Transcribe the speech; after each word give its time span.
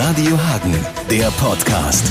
Radio 0.00 0.38
Hagen, 0.38 0.76
der 1.10 1.28
Podcast. 1.40 2.06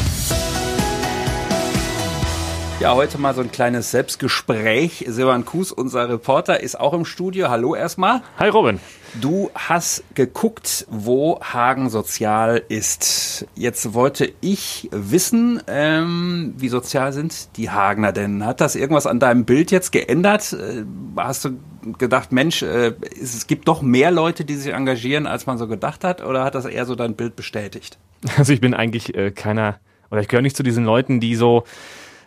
Ja, 2.81 2.93
heute 2.95 3.17
mal 3.17 3.33
so 3.33 3.39
ein 3.39 3.49
kleines 3.49 3.91
Selbstgespräch. 3.91 5.05
Silvan 5.07 5.45
Kuhs, 5.45 5.71
unser 5.71 6.09
Reporter, 6.09 6.59
ist 6.59 6.77
auch 6.77 6.91
im 6.91 7.05
Studio. 7.05 7.47
Hallo 7.47 7.75
erstmal. 7.75 8.23
Hi 8.39 8.49
Robin. 8.49 8.81
Du 9.21 9.49
hast 9.55 10.03
geguckt, 10.15 10.85
wo 10.89 11.39
Hagen 11.39 11.89
sozial 11.89 12.61
ist. 12.67 13.47
Jetzt 13.55 13.93
wollte 13.93 14.33
ich 14.41 14.89
wissen, 14.91 15.61
ähm, 15.67 16.55
wie 16.57 16.67
sozial 16.67 17.13
sind 17.13 17.55
die 17.55 17.69
Hagener 17.69 18.11
denn? 18.11 18.45
Hat 18.45 18.59
das 18.59 18.75
irgendwas 18.75 19.07
an 19.07 19.21
deinem 19.21 19.45
Bild 19.45 19.71
jetzt 19.71 19.93
geändert? 19.93 20.51
Äh, 20.51 20.83
hast 21.15 21.45
du 21.45 21.51
gedacht, 21.93 22.31
Mensch, 22.31 22.61
äh, 22.61 22.93
es 23.21 23.47
gibt 23.47 23.67
doch 23.67 23.81
mehr 23.81 24.11
Leute, 24.11 24.45
die 24.45 24.55
sich 24.55 24.73
engagieren, 24.73 25.27
als 25.27 25.45
man 25.45 25.57
so 25.57 25.67
gedacht 25.67 26.03
hat? 26.03 26.23
Oder 26.23 26.43
hat 26.43 26.55
das 26.55 26.65
eher 26.65 26.85
so 26.85 26.95
dein 26.95 27.15
Bild 27.15 27.35
bestätigt? 27.35 27.97
Also 28.37 28.53
ich 28.53 28.61
bin 28.61 28.73
eigentlich 28.73 29.15
äh, 29.15 29.31
keiner, 29.31 29.79
oder 30.09 30.21
ich 30.21 30.27
gehöre 30.27 30.41
nicht 30.41 30.57
zu 30.57 30.63
diesen 30.63 30.85
Leuten, 30.85 31.19
die 31.19 31.35
so 31.35 31.63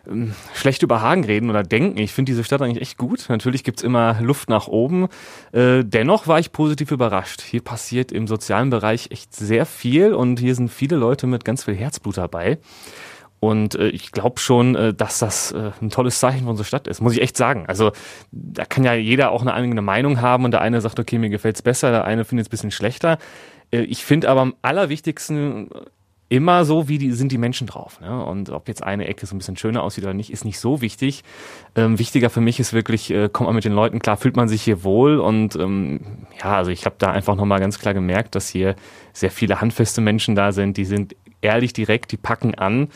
ähm, 0.07 0.33
schlecht 0.53 0.83
über 0.83 1.01
Hagen 1.01 1.23
reden 1.23 1.49
oder 1.49 1.63
denken. 1.63 1.97
Ich 1.97 2.13
finde 2.13 2.31
diese 2.31 2.43
Stadt 2.43 2.61
eigentlich 2.61 2.81
echt 2.81 2.97
gut. 2.97 3.25
Natürlich 3.29 3.63
gibt's 3.63 3.83
immer 3.83 4.19
Luft 4.21 4.49
nach 4.49 4.67
oben. 4.67 5.07
Äh, 5.51 5.83
dennoch 5.83 6.27
war 6.27 6.39
ich 6.39 6.51
positiv 6.51 6.91
überrascht. 6.91 7.41
Hier 7.41 7.61
passiert 7.61 8.11
im 8.11 8.27
sozialen 8.27 8.69
Bereich 8.69 9.11
echt 9.11 9.35
sehr 9.35 9.65
viel 9.65 10.13
und 10.13 10.39
hier 10.39 10.55
sind 10.55 10.69
viele 10.69 10.95
Leute 10.95 11.27
mit 11.27 11.45
ganz 11.45 11.65
viel 11.65 11.75
Herzblut 11.75 12.17
dabei. 12.17 12.57
Und 13.41 13.73
äh, 13.73 13.87
ich 13.87 14.11
glaube 14.11 14.39
schon, 14.39 14.75
äh, 14.75 14.93
dass 14.93 15.17
das 15.17 15.51
äh, 15.51 15.71
ein 15.81 15.89
tolles 15.89 16.19
Zeichen 16.19 16.43
für 16.43 16.51
unsere 16.51 16.65
Stadt 16.65 16.87
ist, 16.87 17.01
muss 17.01 17.13
ich 17.13 17.23
echt 17.23 17.35
sagen. 17.35 17.65
Also 17.67 17.91
da 18.31 18.65
kann 18.65 18.83
ja 18.83 18.93
jeder 18.93 19.31
auch 19.31 19.41
eine 19.41 19.55
eigene 19.55 19.81
Meinung 19.81 20.21
haben 20.21 20.45
und 20.45 20.51
der 20.51 20.61
eine 20.61 20.79
sagt, 20.79 20.99
okay, 20.99 21.17
mir 21.17 21.31
gefällt's 21.31 21.63
besser, 21.63 21.89
der 21.89 22.05
eine 22.05 22.23
findet 22.23 22.45
es 22.45 22.49
bisschen 22.49 22.69
schlechter. 22.69 23.17
Äh, 23.71 23.81
ich 23.81 24.05
finde 24.05 24.29
aber 24.29 24.41
am 24.41 24.53
allerwichtigsten 24.61 25.69
immer 26.29 26.63
so, 26.63 26.87
wie 26.87 26.99
die, 26.99 27.11
sind 27.11 27.31
die 27.31 27.39
Menschen 27.39 27.65
drauf. 27.65 27.99
Ne? 27.99 28.23
Und 28.23 28.51
ob 28.51 28.67
jetzt 28.67 28.83
eine 28.83 29.07
Ecke 29.07 29.25
so 29.25 29.35
ein 29.35 29.39
bisschen 29.39 29.57
schöner 29.57 29.81
aussieht 29.81 30.03
oder 30.03 30.13
nicht, 30.13 30.31
ist 30.31 30.45
nicht 30.45 30.59
so 30.59 30.79
wichtig. 30.79 31.23
Ähm, 31.75 31.97
wichtiger 31.97 32.29
für 32.29 32.41
mich 32.41 32.59
ist 32.59 32.73
wirklich, 32.73 33.11
äh, 33.11 33.27
kommt 33.27 33.47
man 33.47 33.55
mit 33.55 33.65
den 33.65 33.73
Leuten 33.73 33.99
klar, 33.99 34.17
fühlt 34.17 34.37
man 34.37 34.47
sich 34.47 34.61
hier 34.61 34.83
wohl. 34.83 35.19
Und 35.19 35.55
ähm, 35.55 35.99
ja, 36.39 36.55
also 36.55 36.69
ich 36.69 36.85
habe 36.85 36.95
da 36.99 37.11
einfach 37.11 37.35
nochmal 37.35 37.59
ganz 37.59 37.79
klar 37.79 37.95
gemerkt, 37.95 38.35
dass 38.35 38.47
hier 38.47 38.75
sehr 39.11 39.31
viele 39.31 39.59
handfeste 39.59 39.99
Menschen 39.99 40.35
da 40.35 40.51
sind, 40.51 40.77
die 40.77 40.85
sind 40.85 41.15
ehrlich 41.41 41.73
direkt, 41.73 42.11
die 42.11 42.17
packen 42.17 42.55
an, 42.55 42.89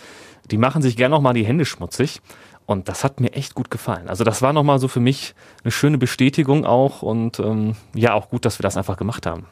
die 0.51 0.57
machen 0.57 0.81
sich 0.81 0.95
gern 0.97 1.11
nochmal 1.11 1.33
die 1.33 1.45
Hände 1.45 1.65
schmutzig. 1.65 2.21
Und 2.65 2.89
das 2.89 3.03
hat 3.03 3.19
mir 3.19 3.33
echt 3.33 3.53
gut 3.53 3.69
gefallen. 3.69 4.07
Also 4.07 4.23
das 4.23 4.41
war 4.41 4.51
nochmal 4.51 4.79
so 4.79 4.87
für 4.87 4.99
mich 4.99 5.35
eine 5.63 5.71
schöne 5.71 5.99
Bestätigung 5.99 6.65
auch 6.65 7.03
und 7.03 7.39
ähm, 7.39 7.75
ja, 7.93 8.13
auch 8.13 8.29
gut, 8.29 8.43
dass 8.43 8.57
wir 8.57 8.63
das 8.63 8.75
einfach 8.75 8.97
gemacht 8.97 9.27
haben. 9.27 9.45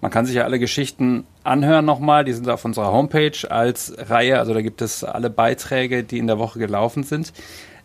Man 0.00 0.10
kann 0.10 0.26
sich 0.26 0.34
ja 0.34 0.44
alle 0.44 0.58
Geschichten 0.58 1.26
anhören 1.44 1.84
nochmal. 1.84 2.24
Die 2.24 2.32
sind 2.32 2.48
auf 2.48 2.64
unserer 2.64 2.92
Homepage 2.92 3.50
als 3.50 3.94
Reihe. 3.98 4.38
Also 4.38 4.54
da 4.54 4.62
gibt 4.62 4.82
es 4.82 5.04
alle 5.04 5.30
Beiträge, 5.30 6.04
die 6.04 6.18
in 6.18 6.26
der 6.26 6.38
Woche 6.38 6.58
gelaufen 6.58 7.04
sind. 7.04 7.32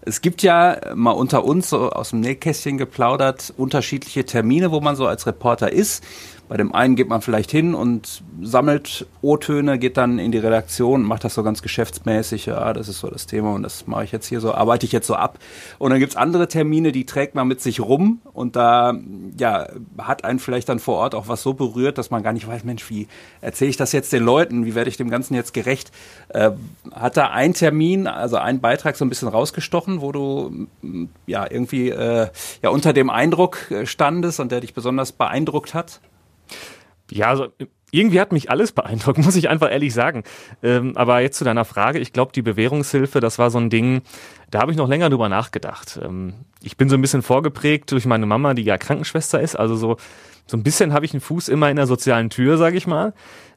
Es 0.01 0.21
gibt 0.21 0.43
ja 0.43 0.79
mal 0.95 1.11
unter 1.11 1.43
uns 1.43 1.69
so 1.69 1.89
aus 1.89 2.11
dem 2.11 2.21
Nähkästchen 2.21 2.77
geplaudert 2.77 3.53
unterschiedliche 3.57 4.25
Termine, 4.25 4.71
wo 4.71 4.79
man 4.79 4.95
so 4.95 5.07
als 5.07 5.27
Reporter 5.27 5.71
ist. 5.71 6.03
Bei 6.49 6.57
dem 6.57 6.73
einen 6.73 6.95
geht 6.95 7.07
man 7.07 7.21
vielleicht 7.21 7.51
hin 7.51 7.75
und 7.75 8.23
sammelt 8.41 9.05
O-Töne, 9.21 9.77
geht 9.77 9.97
dann 9.97 10.17
in 10.17 10.31
die 10.31 10.39
Redaktion, 10.39 11.03
macht 11.03 11.23
das 11.23 11.35
so 11.35 11.43
ganz 11.43 11.61
geschäftsmäßig. 11.61 12.47
Ja, 12.47 12.73
das 12.73 12.87
ist 12.87 13.01
so 13.01 13.07
das 13.07 13.27
Thema 13.27 13.53
und 13.53 13.61
das 13.61 13.85
mache 13.85 14.03
ich 14.03 14.11
jetzt 14.11 14.25
hier 14.25 14.39
so, 14.39 14.55
arbeite 14.55 14.87
ich 14.87 14.91
jetzt 14.91 15.05
so 15.05 15.13
ab. 15.13 15.37
Und 15.77 15.91
dann 15.91 15.99
gibt's 15.99 16.15
andere 16.15 16.47
Termine, 16.47 16.91
die 16.91 17.05
trägt 17.05 17.35
man 17.35 17.47
mit 17.47 17.61
sich 17.61 17.79
rum 17.79 18.19
und 18.33 18.55
da 18.55 18.95
ja, 19.37 19.67
hat 19.99 20.23
einen 20.23 20.39
vielleicht 20.39 20.69
dann 20.69 20.79
vor 20.79 20.97
Ort 20.97 21.13
auch 21.13 21.27
was 21.27 21.43
so 21.43 21.53
berührt, 21.53 21.99
dass 21.99 22.09
man 22.09 22.23
gar 22.23 22.33
nicht 22.33 22.47
weiß, 22.47 22.63
Mensch, 22.63 22.89
wie 22.89 23.07
erzähle 23.41 23.69
ich 23.69 23.77
das 23.77 23.91
jetzt 23.91 24.11
den 24.11 24.23
Leuten? 24.23 24.65
Wie 24.65 24.73
werde 24.73 24.89
ich 24.89 24.97
dem 24.97 25.11
Ganzen 25.11 25.35
jetzt 25.35 25.53
gerecht? 25.53 25.91
Äh, 26.29 26.49
hat 26.91 27.15
da 27.15 27.29
ein 27.29 27.53
Termin, 27.53 28.07
also 28.07 28.37
ein 28.37 28.59
Beitrag 28.59 28.95
so 28.95 29.05
ein 29.05 29.09
bisschen 29.09 29.27
rausgestochen, 29.27 30.01
wo 30.01 30.11
du 30.11 30.67
ja 31.27 31.45
irgendwie 31.47 31.89
äh, 31.89 32.29
ja 32.63 32.69
unter 32.71 32.91
dem 32.91 33.11
Eindruck 33.11 33.71
standest 33.83 34.39
und 34.39 34.51
der 34.51 34.61
dich 34.61 34.73
besonders 34.73 35.11
beeindruckt 35.11 35.75
hat? 35.75 36.01
Ja, 37.11 37.27
also 37.29 37.47
irgendwie 37.91 38.19
hat 38.19 38.31
mich 38.31 38.49
alles 38.49 38.71
beeindruckt, 38.71 39.17
muss 39.23 39.35
ich 39.35 39.49
einfach 39.49 39.71
ehrlich 39.71 39.93
sagen. 39.93 40.23
Ähm, 40.61 40.95
aber 40.95 41.21
jetzt 41.21 41.37
zu 41.37 41.43
deiner 41.43 41.65
Frage, 41.65 41.99
ich 41.99 42.13
glaube, 42.13 42.31
die 42.33 42.41
Bewährungshilfe, 42.41 43.19
das 43.19 43.39
war 43.39 43.49
so 43.49 43.57
ein 43.59 43.69
Ding, 43.69 44.01
da 44.51 44.59
habe 44.61 44.71
ich 44.71 44.77
noch 44.77 44.87
länger 44.87 45.09
drüber 45.09 45.29
nachgedacht. 45.29 45.99
Ähm, 46.03 46.33
ich 46.61 46.77
bin 46.77 46.89
so 46.89 46.95
ein 46.95 47.01
bisschen 47.01 47.21
vorgeprägt 47.21 47.91
durch 47.91 48.05
meine 48.05 48.25
Mama, 48.25 48.53
die 48.53 48.63
ja 48.63 48.77
Krankenschwester 48.77 49.39
ist, 49.39 49.55
also 49.55 49.75
so, 49.75 49.97
so 50.45 50.57
ein 50.57 50.63
bisschen 50.63 50.93
habe 50.93 51.05
ich 51.05 51.13
einen 51.13 51.21
Fuß 51.21 51.47
immer 51.49 51.69
in 51.69 51.75
der 51.75 51.87
sozialen 51.87 52.29
Tür, 52.29 52.57
sage 52.57 52.77
ich 52.77 52.87
mal. 52.87 53.13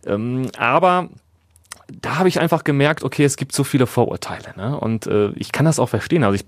Ähm, 0.07 0.49
aber 0.59 1.09
da 2.01 2.19
habe 2.19 2.29
ich 2.29 2.41
einfach 2.41 2.65
gemerkt, 2.65 3.03
okay, 3.03 3.25
es 3.25 3.37
gibt 3.37 3.53
so 3.53 3.65
viele 3.65 3.87
Vorurteile. 3.87 4.55
Ne? 4.57 4.79
Und 4.79 5.07
äh, 5.07 5.31
ich 5.33 5.53
kann 5.53 5.67
das 5.67 5.79
auch 5.79 5.89
verstehen. 5.89 6.25
Also 6.25 6.37
ich 6.37 6.45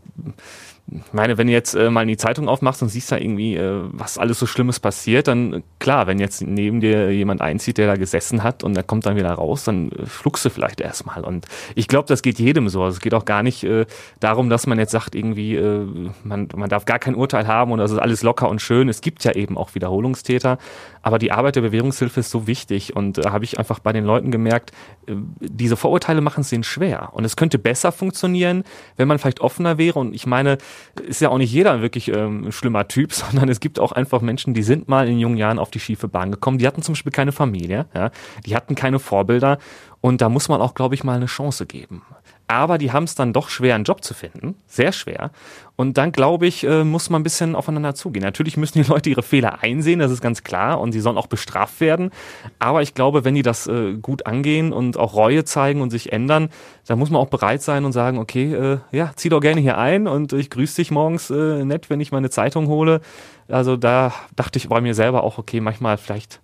ich 0.87 1.13
meine, 1.13 1.39
wenn 1.39 1.47
du 1.47 1.53
jetzt 1.53 1.75
äh, 1.75 1.89
mal 1.89 2.03
in 2.03 2.09
die 2.09 2.19
Zeitung 2.19 2.47
aufmachst 2.47 2.83
und 2.83 2.91
siehst 2.91 3.11
da 3.11 3.17
irgendwie, 3.17 3.57
äh, 3.57 3.81
was 3.93 4.19
alles 4.19 4.39
so 4.39 4.45
Schlimmes 4.45 4.81
passiert, 4.81 5.29
dann 5.29 5.63
klar, 5.79 6.07
wenn 6.07 6.19
jetzt 6.19 6.43
neben 6.43 6.81
dir 6.81 7.11
jemand 7.11 7.41
einzieht, 7.41 7.79
der 7.79 7.87
da 7.87 7.97
gesessen 7.97 8.43
hat 8.43 8.63
und 8.63 8.75
der 8.75 8.83
kommt 8.83 9.07
dann 9.07 9.17
wieder 9.17 9.33
raus, 9.33 9.65
dann 9.65 9.91
äh, 9.93 10.07
schluckst 10.07 10.45
du 10.45 10.51
vielleicht 10.51 10.83
erstmal. 10.83 11.25
Und 11.25 11.47
ich 11.75 11.89
glaube, 11.89 12.07
das 12.07 12.21
geht 12.21 12.39
jedem 12.39 12.69
so. 12.69 12.83
Also 12.83 12.97
es 12.97 13.01
geht 13.01 13.15
auch 13.15 13.25
gar 13.25 13.43
nicht 13.43 13.65
äh, 13.65 13.87
darum, 14.21 14.51
dass 14.51 14.67
man 14.67 14.79
jetzt 14.79 14.91
sagt, 14.91 15.15
irgendwie, 15.15 15.57
äh, 15.57 15.87
man, 16.23 16.49
man 16.55 16.69
darf 16.69 16.85
gar 16.85 16.99
kein 16.99 17.15
Urteil 17.15 17.47
haben 17.47 17.73
und 17.73 17.79
das 17.79 17.91
ist 17.91 17.99
alles 17.99 18.23
locker 18.23 18.51
und 18.51 18.61
schön. 18.61 18.91
Es 18.91 19.01
gibt 19.01 19.25
ja 19.25 19.33
eben 19.33 19.57
auch 19.57 19.75
Wiederholungstäter. 19.75 20.59
Aber 21.01 21.19
die 21.19 21.33
Arbeit 21.33 21.57
der 21.57 21.61
Bewährungshilfe 21.61 22.21
ist 22.21 22.31
so 22.31 22.47
wichtig 22.47 22.97
und 22.97 23.19
da 23.19 23.29
äh, 23.29 23.33
habe 23.33 23.45
ich 23.45 23.59
einfach 23.59 23.79
bei 23.79 23.93
den 23.93 24.05
Leuten 24.05 24.31
gemerkt, 24.31 24.73
äh, 25.07 25.15
diese 25.41 25.77
Vorurteile 25.77 26.21
machen 26.21 26.43
es 26.43 26.53
ihnen 26.53 26.65
schwer. 26.65 27.11
Und 27.13 27.25
es 27.25 27.37
könnte 27.37 27.59
besser 27.59 27.93
funktionieren, 27.93 28.65
wenn 28.97 29.09
man 29.09 29.19
vielleicht 29.19 29.41
offener 29.41 29.79
wäre. 29.79 29.99
Und 29.99 30.15
ich 30.15 30.27
meine, 30.27 30.59
ist 31.07 31.21
ja 31.21 31.29
auch 31.29 31.39
nicht 31.39 31.53
jeder 31.53 31.83
wirklich 31.83 32.09
ähm, 32.09 32.51
schlimmer 32.53 32.89
Typ, 32.89 33.13
sondern 33.13 33.49
es 33.49 33.61
gibt 33.61 33.79
auch 33.79 33.93
einfach 33.93 34.21
Menschen, 34.21 34.55
die 34.55 34.63
sind 34.63 34.89
mal 34.89 35.09
in 35.09 35.19
jungen 35.19 35.37
Jahren 35.37 35.59
auf 35.59 35.71
die 35.71 35.81
schiefe 35.81 36.09
Bahn 36.09 36.31
gekommen. 36.31 36.59
Die 36.59 36.67
hatten 36.67 36.83
zum 36.83 36.95
Beispiel 36.95 37.13
keine 37.13 37.33
Familie, 37.33 37.87
ja, 37.95 38.11
die 38.47 38.57
hatten 38.57 38.75
keine 38.75 38.99
Vorbilder. 38.99 39.59
Und 40.01 40.21
da 40.21 40.29
muss 40.29 40.49
man 40.49 40.61
auch, 40.61 40.75
glaube 40.75 40.95
ich, 40.95 41.03
mal 41.03 41.17
eine 41.17 41.27
Chance 41.27 41.67
geben 41.67 42.03
aber 42.47 42.79
die 42.79 42.93
haben 42.93 43.05
es 43.05 43.15
dann 43.15 43.33
doch 43.33 43.49
schwer, 43.49 43.75
einen 43.75 43.85
Job 43.85 44.05
zu 44.05 44.13
finden, 44.13 44.57
sehr 44.67 44.93
schwer. 44.93 45.31
Und 45.77 45.99
dann, 45.99 46.13
glaube 46.13 46.47
ich, 46.47 46.65
äh, 46.65 46.85
muss 46.85 47.11
man 47.11 47.21
ein 47.21 47.25
bisschen 47.25 47.57
aufeinander 47.57 47.95
zugehen. 47.95 48.23
Natürlich 48.23 48.57
müssen 48.57 48.83
die 48.83 48.89
Leute 48.89 49.11
ihre 49.11 49.23
Fehler 49.23 49.63
einsehen, 49.63 49.99
das 49.99 50.13
ist 50.13 50.21
ganz 50.21 50.45
klar, 50.45 50.81
und 50.81 50.93
sie 50.93 51.01
sollen 51.01 51.17
auch 51.17 51.27
bestraft 51.27 51.81
werden. 51.81 52.11
Aber 52.59 52.83
ich 52.83 52.95
glaube, 52.95 53.25
wenn 53.25 53.35
die 53.35 53.43
das 53.43 53.67
äh, 53.67 53.95
gut 53.95 54.27
angehen 54.27 54.73
und 54.73 54.97
auch 54.97 55.15
Reue 55.15 55.45
zeigen 55.45 55.81
und 55.81 55.91
sich 55.91 56.13
ändern, 56.13 56.51
dann 56.87 56.99
muss 56.99 57.11
man 57.11 57.21
auch 57.21 57.29
bereit 57.29 57.63
sein 57.63 57.85
und 57.85 57.93
sagen, 57.93 58.19
okay, 58.19 58.55
äh, 58.55 58.79
ja, 58.93 59.13
zieh 59.17 59.31
doch 59.31 59.41
gerne 59.41 59.61
hier 59.61 59.79
ein 59.79 60.07
und 60.07 60.33
ich 60.33 60.51
grüße 60.51 60.77
dich 60.77 60.91
morgens 60.91 61.31
nett, 61.31 61.91
wenn 61.91 62.01
ich 62.01 62.13
meine 62.13 62.31
Zeitung 62.31 62.69
hole. 62.69 63.01
Also 63.49 63.77
da 63.77 64.13
dachte 64.37 64.59
ich 64.59 64.69
bei 64.69 64.81
mir 64.81 64.95
selber 64.95 65.25
auch, 65.25 65.39
okay, 65.39 65.61
manchmal 65.61 65.97
vielleicht 65.97 66.41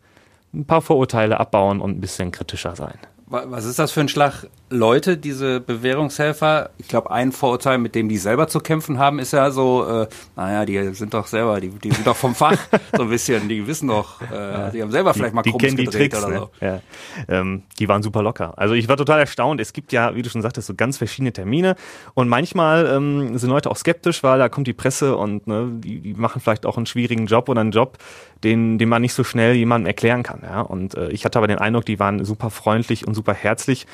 ein 0.53 0.65
paar 0.65 0.83
Vorurteile 0.83 1.39
abbauen 1.39 1.81
und 1.81 1.97
ein 1.97 2.01
bisschen 2.01 2.33
kritischer 2.33 2.75
sein. 2.77 2.99
Was 3.27 3.65
ist 3.65 3.79
das 3.79 3.93
für 3.93 4.01
ein 4.01 4.09
Schlag 4.09 4.49
Leute, 4.73 5.17
diese 5.17 5.61
Bewährungshelfer? 5.61 6.71
Ich 6.79 6.87
glaube, 6.87 7.11
ein 7.11 7.33
Vorurteil, 7.33 7.79
mit 7.79 7.97
dem 7.97 8.09
die 8.09 8.19
selber 8.19 8.47
zu 8.47 8.61
kämpfen 8.61 8.99
haben, 8.99 9.19
ist 9.19 9.33
ja 9.33 9.51
so, 9.51 9.85
äh, 9.85 10.07
naja, 10.37 10.65
die 10.65 10.95
sind 10.95 11.13
doch 11.13 11.27
selber, 11.27 11.61
die, 11.61 11.71
die 11.71 11.91
sind 11.91 12.07
doch 12.07 12.17
vom 12.17 12.37
Fach 12.37 12.57
so 12.97 13.03
ein 13.03 13.09
bisschen, 13.09 13.49
die 13.49 13.67
wissen 13.67 13.89
doch, 13.89 14.21
äh, 14.23 14.71
die 14.73 14.81
haben 14.81 14.93
selber 14.93 15.13
vielleicht 15.13 15.35
mal 15.35 15.43
die, 15.43 15.51
die 15.51 15.59
kennen 15.59 15.77
die 15.77 15.87
Tricks, 15.87 16.25
oder 16.25 16.39
so. 16.39 16.51
Ne? 16.61 16.83
Ja. 17.29 17.41
Ähm, 17.41 17.65
die 17.81 17.89
waren 17.89 18.05
super 18.05 18.23
locker. 18.23 18.57
Also 18.57 18.75
ich 18.75 18.89
war 18.89 18.97
total 18.97 19.19
erstaunt. 19.19 19.61
Es 19.61 19.73
gibt 19.73 19.91
ja, 19.91 20.15
wie 20.15 20.23
du 20.23 20.31
schon 20.31 20.43
sagtest, 20.43 20.69
so 20.69 20.75
ganz 20.75 20.99
verschiedene 20.99 21.33
Termine 21.33 21.75
und 22.15 22.29
manchmal 22.29 22.87
ähm, 22.87 23.37
sind 23.37 23.51
Leute 23.51 23.71
auch 23.73 23.77
skeptisch, 23.77 24.23
weil 24.23 24.39
da 24.39 24.49
kommt 24.49 24.69
die 24.69 24.73
Presse 24.73 25.17
und 25.17 25.49
ne, 25.49 25.69
die, 25.73 26.01
die 26.01 26.15
machen 26.15 26.41
vielleicht 26.41 26.65
auch 26.65 26.77
einen 26.77 26.87
schwierigen 26.87 27.27
Job 27.27 27.49
oder 27.49 27.61
einen 27.61 27.73
Job, 27.73 27.99
den, 28.45 28.79
den 28.79 28.89
man 28.89 29.03
nicht 29.03 29.15
so 29.15 29.25
schnell 29.25 29.55
jemandem 29.55 29.89
erklären 29.89 30.23
kann. 30.23 30.43
Ja? 30.45 30.61
Und 30.61 30.95
äh, 30.95 31.11
ich 31.11 31.25
hatte 31.25 31.39
aber 31.39 31.49
den 31.49 31.59
Eindruck, 31.59 31.87
die 31.87 31.99
waren 31.99 32.25
super 32.25 32.51
freundlich 32.51 33.05
und 33.07 33.15
super 33.15 33.35
herzlich 33.35 33.87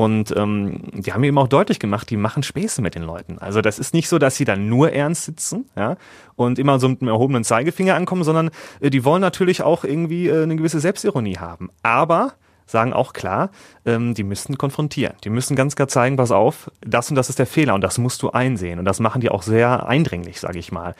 und 0.00 0.34
ähm, 0.34 0.80
die 0.94 1.12
haben 1.12 1.22
eben 1.24 1.36
auch 1.36 1.46
deutlich 1.46 1.78
gemacht, 1.78 2.08
die 2.08 2.16
machen 2.16 2.42
Späße 2.42 2.80
mit 2.80 2.94
den 2.94 3.02
Leuten. 3.02 3.36
Also 3.38 3.60
das 3.60 3.78
ist 3.78 3.92
nicht 3.92 4.08
so, 4.08 4.18
dass 4.18 4.34
sie 4.34 4.46
dann 4.46 4.66
nur 4.66 4.94
ernst 4.94 5.26
sitzen 5.26 5.68
ja, 5.76 5.98
und 6.36 6.58
immer 6.58 6.80
so 6.80 6.88
mit 6.88 7.02
einem 7.02 7.08
erhobenen 7.08 7.44
Zeigefinger 7.44 7.96
ankommen, 7.96 8.24
sondern 8.24 8.50
äh, 8.80 8.88
die 8.88 9.04
wollen 9.04 9.20
natürlich 9.20 9.60
auch 9.60 9.84
irgendwie 9.84 10.28
äh, 10.28 10.44
eine 10.44 10.56
gewisse 10.56 10.80
Selbstironie 10.80 11.36
haben. 11.36 11.68
Aber 11.82 12.32
sagen 12.64 12.94
auch 12.94 13.12
klar, 13.12 13.50
ähm, 13.84 14.14
die 14.14 14.22
müssen 14.22 14.56
konfrontieren. 14.56 15.16
Die 15.22 15.28
müssen 15.28 15.54
ganz 15.54 15.76
klar 15.76 15.88
zeigen, 15.88 16.16
pass 16.16 16.30
auf, 16.30 16.70
das 16.80 17.10
und 17.10 17.16
das 17.16 17.28
ist 17.28 17.38
der 17.38 17.46
Fehler 17.46 17.74
und 17.74 17.82
das 17.82 17.98
musst 17.98 18.22
du 18.22 18.30
einsehen. 18.30 18.78
Und 18.78 18.86
das 18.86 19.00
machen 19.00 19.20
die 19.20 19.28
auch 19.28 19.42
sehr 19.42 19.86
eindringlich, 19.86 20.40
sage 20.40 20.58
ich 20.58 20.72
mal. 20.72 20.94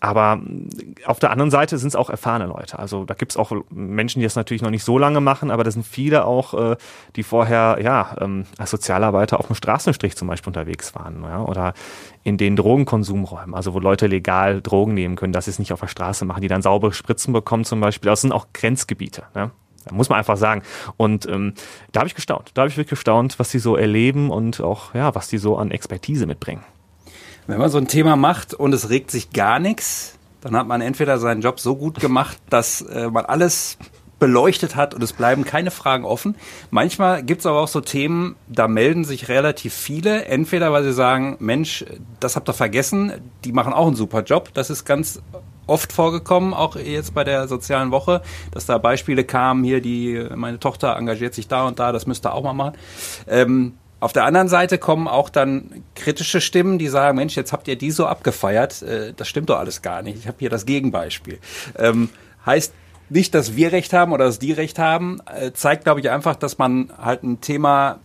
Aber 0.00 0.40
auf 1.04 1.18
der 1.18 1.30
anderen 1.30 1.50
Seite 1.50 1.76
sind 1.76 1.88
es 1.88 1.96
auch 1.96 2.08
erfahrene 2.08 2.46
Leute. 2.46 2.78
Also 2.78 3.04
da 3.04 3.12
gibt 3.12 3.32
es 3.32 3.36
auch 3.36 3.52
Menschen, 3.68 4.20
die 4.20 4.24
das 4.24 4.34
natürlich 4.34 4.62
noch 4.62 4.70
nicht 4.70 4.82
so 4.82 4.96
lange 4.96 5.20
machen, 5.20 5.50
aber 5.50 5.62
das 5.62 5.74
sind 5.74 5.86
viele 5.86 6.24
auch, 6.24 6.54
äh, 6.54 6.76
die 7.16 7.22
vorher 7.22 7.78
ja 7.82 8.16
ähm, 8.18 8.46
als 8.56 8.70
Sozialarbeiter 8.70 9.38
auf 9.38 9.48
dem 9.48 9.56
Straßenstrich 9.56 10.16
zum 10.16 10.28
Beispiel 10.28 10.48
unterwegs 10.48 10.94
waren 10.94 11.22
ja, 11.22 11.42
oder 11.42 11.74
in 12.22 12.38
den 12.38 12.56
Drogenkonsumräumen, 12.56 13.54
also 13.54 13.74
wo 13.74 13.78
Leute 13.78 14.06
legal 14.06 14.62
Drogen 14.62 14.94
nehmen 14.94 15.16
können, 15.16 15.34
dass 15.34 15.44
sie 15.44 15.50
es 15.50 15.58
nicht 15.58 15.72
auf 15.72 15.80
der 15.80 15.88
Straße 15.88 16.24
machen, 16.24 16.40
die 16.40 16.48
dann 16.48 16.62
saubere 16.62 16.94
Spritzen 16.94 17.34
bekommen 17.34 17.64
zum 17.64 17.80
Beispiel. 17.80 18.08
Das 18.08 18.22
sind 18.22 18.32
auch 18.32 18.46
Grenzgebiete. 18.54 19.24
Ne? 19.34 19.50
Muss 19.90 20.08
man 20.08 20.18
einfach 20.18 20.36
sagen. 20.36 20.62
Und 20.96 21.26
ähm, 21.26 21.54
da 21.92 22.00
habe 22.00 22.08
ich 22.08 22.14
gestaunt. 22.14 22.52
Da 22.54 22.62
habe 22.62 22.70
ich 22.70 22.76
wirklich 22.76 22.90
gestaunt, 22.90 23.38
was 23.38 23.50
sie 23.50 23.58
so 23.58 23.76
erleben 23.76 24.30
und 24.30 24.60
auch, 24.60 24.94
ja, 24.94 25.14
was 25.14 25.28
die 25.28 25.38
so 25.38 25.56
an 25.56 25.70
Expertise 25.70 26.26
mitbringen. 26.26 26.64
Wenn 27.50 27.58
man 27.58 27.68
so 27.68 27.78
ein 27.78 27.88
Thema 27.88 28.14
macht 28.14 28.54
und 28.54 28.72
es 28.72 28.90
regt 28.90 29.10
sich 29.10 29.30
gar 29.30 29.58
nichts, 29.58 30.16
dann 30.40 30.54
hat 30.54 30.68
man 30.68 30.80
entweder 30.80 31.18
seinen 31.18 31.40
Job 31.40 31.58
so 31.58 31.74
gut 31.74 31.98
gemacht, 31.98 32.38
dass 32.48 32.80
äh, 32.82 33.10
man 33.10 33.24
alles 33.24 33.76
beleuchtet 34.20 34.76
hat 34.76 34.94
und 34.94 35.02
es 35.02 35.12
bleiben 35.12 35.44
keine 35.44 35.72
Fragen 35.72 36.04
offen. 36.04 36.36
Manchmal 36.70 37.24
gibt 37.24 37.40
es 37.40 37.46
aber 37.46 37.60
auch 37.60 37.66
so 37.66 37.80
Themen, 37.80 38.36
da 38.46 38.68
melden 38.68 39.02
sich 39.02 39.28
relativ 39.28 39.74
viele, 39.74 40.26
entweder 40.26 40.70
weil 40.70 40.84
sie 40.84 40.92
sagen, 40.92 41.38
Mensch, 41.40 41.84
das 42.20 42.36
habt 42.36 42.48
ihr 42.48 42.52
vergessen, 42.52 43.14
die 43.44 43.50
machen 43.50 43.72
auch 43.72 43.88
einen 43.88 43.96
super 43.96 44.22
Job. 44.22 44.50
Das 44.54 44.70
ist 44.70 44.84
ganz 44.84 45.20
oft 45.66 45.92
vorgekommen, 45.92 46.54
auch 46.54 46.76
jetzt 46.76 47.14
bei 47.14 47.24
der 47.24 47.48
sozialen 47.48 47.90
Woche, 47.90 48.22
dass 48.52 48.64
da 48.66 48.78
Beispiele 48.78 49.24
kamen, 49.24 49.64
hier 49.64 49.80
die, 49.80 50.24
meine 50.36 50.60
Tochter 50.60 50.96
engagiert 50.96 51.34
sich 51.34 51.48
da 51.48 51.66
und 51.66 51.80
da, 51.80 51.90
das 51.90 52.06
müsst 52.06 52.24
ihr 52.24 52.32
auch 52.32 52.44
mal 52.44 52.52
machen. 52.52 52.74
Ähm, 53.26 53.74
auf 54.00 54.12
der 54.12 54.24
anderen 54.24 54.48
Seite 54.48 54.78
kommen 54.78 55.06
auch 55.06 55.28
dann 55.28 55.84
kritische 55.94 56.40
Stimmen, 56.40 56.78
die 56.78 56.88
sagen, 56.88 57.16
Mensch, 57.16 57.36
jetzt 57.36 57.52
habt 57.52 57.68
ihr 57.68 57.76
die 57.76 57.90
so 57.90 58.06
abgefeiert, 58.06 58.82
äh, 58.82 59.12
das 59.14 59.28
stimmt 59.28 59.50
doch 59.50 59.58
alles 59.58 59.82
gar 59.82 60.02
nicht. 60.02 60.18
Ich 60.18 60.26
habe 60.26 60.38
hier 60.40 60.50
das 60.50 60.66
Gegenbeispiel. 60.66 61.38
Ähm, 61.78 62.08
heißt 62.46 62.72
nicht, 63.10 63.34
dass 63.34 63.56
wir 63.56 63.72
recht 63.72 63.92
haben 63.92 64.12
oder 64.12 64.24
dass 64.24 64.38
die 64.38 64.52
recht 64.52 64.78
haben, 64.78 65.20
äh, 65.26 65.52
zeigt, 65.52 65.84
glaube 65.84 66.00
ich, 66.00 66.10
einfach, 66.10 66.36
dass 66.36 66.58
man 66.58 66.90
halt 66.96 67.22
ein 67.22 67.40
Thema 67.40 67.98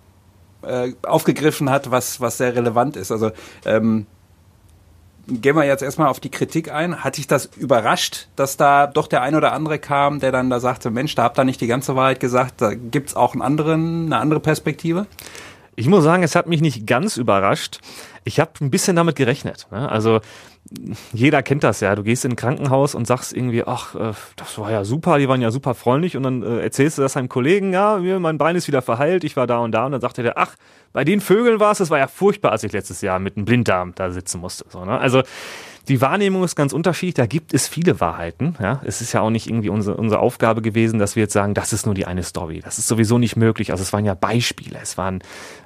äh, 0.64 0.94
aufgegriffen 1.04 1.70
hat, 1.70 1.92
was, 1.92 2.20
was 2.20 2.38
sehr 2.38 2.56
relevant 2.56 2.98
ist. 2.98 3.12
Also 3.12 3.32
ähm, 3.66 4.08
gehen 5.28 5.56
wir 5.56 5.64
jetzt 5.64 5.82
erstmal 5.82 6.08
auf 6.08 6.20
die 6.20 6.32
Kritik 6.32 6.72
ein. 6.72 7.04
Hat 7.04 7.18
dich 7.18 7.28
das 7.28 7.46
überrascht, 7.56 8.28
dass 8.36 8.58
da 8.58 8.88
doch 8.88 9.08
der 9.08 9.22
ein 9.22 9.36
oder 9.36 9.54
andere 9.54 9.80
kam, 9.80 10.20
der 10.20 10.32
dann 10.32 10.50
da 10.50 10.60
sagte, 10.60 10.92
Mensch, 10.92 11.16
da 11.16 11.24
habt 11.24 11.40
ihr 11.40 11.46
nicht 11.46 11.62
die 11.62 11.68
ganze 11.68 11.96
Wahrheit 11.96 12.20
gesagt, 12.20 12.62
da 12.62 12.74
gibt's 12.74 13.16
auch 13.16 13.34
einen 13.34 13.42
anderen, 13.42 14.08
eine 14.08 14.18
andere 14.18 14.40
Perspektive? 14.40 15.08
Ich 15.76 15.88
muss 15.88 16.04
sagen, 16.04 16.24
es 16.24 16.36
hat 16.36 16.48
mich 16.48 16.62
nicht 16.62 16.88
ganz 16.88 17.18
überrascht. 17.18 17.80
Ich 18.24 18.40
habe 18.40 18.52
ein 18.62 18.72
bisschen 18.72 18.96
damit 18.96 19.16
gerechnet. 19.16 19.68
Ne? 19.72 19.90
Also 19.90 20.22
jeder 21.14 21.44
kennt 21.44 21.64
das 21.64 21.80
ja. 21.80 21.96
Du 21.96 22.04
gehst 22.04 22.26
in 22.26 22.32
ein 22.32 22.36
Krankenhaus 22.36 22.96
und 22.96 23.06
sagst 23.06 23.34
irgendwie, 23.34 23.64
ach, 23.66 23.96
äh, 23.96 24.14
das 24.36 24.58
war 24.58 24.72
ja 24.72 24.84
super, 24.84 25.20
die 25.20 25.30
waren 25.30 25.42
ja 25.42 25.52
super 25.52 25.76
freundlich 25.76 26.18
und 26.18 26.24
dann 26.24 26.44
äh, 26.44 26.62
erzählst 26.62 26.98
du 26.98 27.02
das 27.02 27.14
deinem 27.14 27.30
Kollegen, 27.30 27.74
ja, 27.74 27.98
mein 27.98 28.38
Bein 28.38 28.56
ist 28.56 28.68
wieder 28.68 28.82
verheilt, 28.82 29.24
ich 29.24 29.36
war 29.36 29.48
da 29.48 29.60
und 29.60 29.74
da 29.74 29.86
und 29.86 29.92
dann 29.92 30.02
sagt 30.02 30.18
er 30.18 30.38
ach, 30.38 30.56
bei 30.92 31.04
den 31.04 31.22
Vögeln 31.22 31.60
war 31.60 31.72
es, 31.72 31.78
das 31.78 31.90
war 31.90 32.00
ja 32.00 32.08
furchtbar, 32.08 32.52
als 32.52 32.64
ich 32.64 32.72
letztes 32.72 33.02
Jahr 33.02 33.20
mit 33.20 33.36
einem 33.36 33.46
Blinddarm 33.46 33.94
da 33.96 34.10
sitzen 34.10 34.42
musste. 34.42 34.66
So, 34.70 34.86
ne? 34.86 34.98
Also 34.98 35.22
die 35.88 36.02
Wahrnehmung 36.02 36.44
ist 36.44 36.56
ganz 36.56 36.74
unterschiedlich. 36.74 37.16
Da 37.16 37.26
gibt 37.26 37.54
es 37.54 37.68
viele 37.68 38.00
Wahrheiten. 38.00 38.56
Ja? 38.62 38.82
Es 38.84 39.02
ist 39.02 39.14
ja 39.14 39.22
auch 39.22 39.30
nicht 39.30 39.48
irgendwie 39.48 39.70
unsere, 39.70 39.98
unsere 39.98 40.20
Aufgabe 40.20 40.62
gewesen, 40.62 41.00
dass 41.00 41.16
wir 41.16 41.24
jetzt 41.24 41.34
sagen, 41.34 41.54
das 41.54 41.74
ist 41.74 41.86
nur 41.86 41.96
die 41.96 42.06
eine 42.06 42.24
Story. 42.24 42.62
Das 42.64 42.78
ist 42.78 42.88
sowieso 42.88 43.18
nicht 43.18 43.36
möglich. 43.36 43.72
Also 43.72 43.84
es 43.84 43.94
waren 43.94 44.06
ja 44.06 44.14
Beispiele. 44.14 44.80
Es 44.82 44.98
waren, 44.98 45.24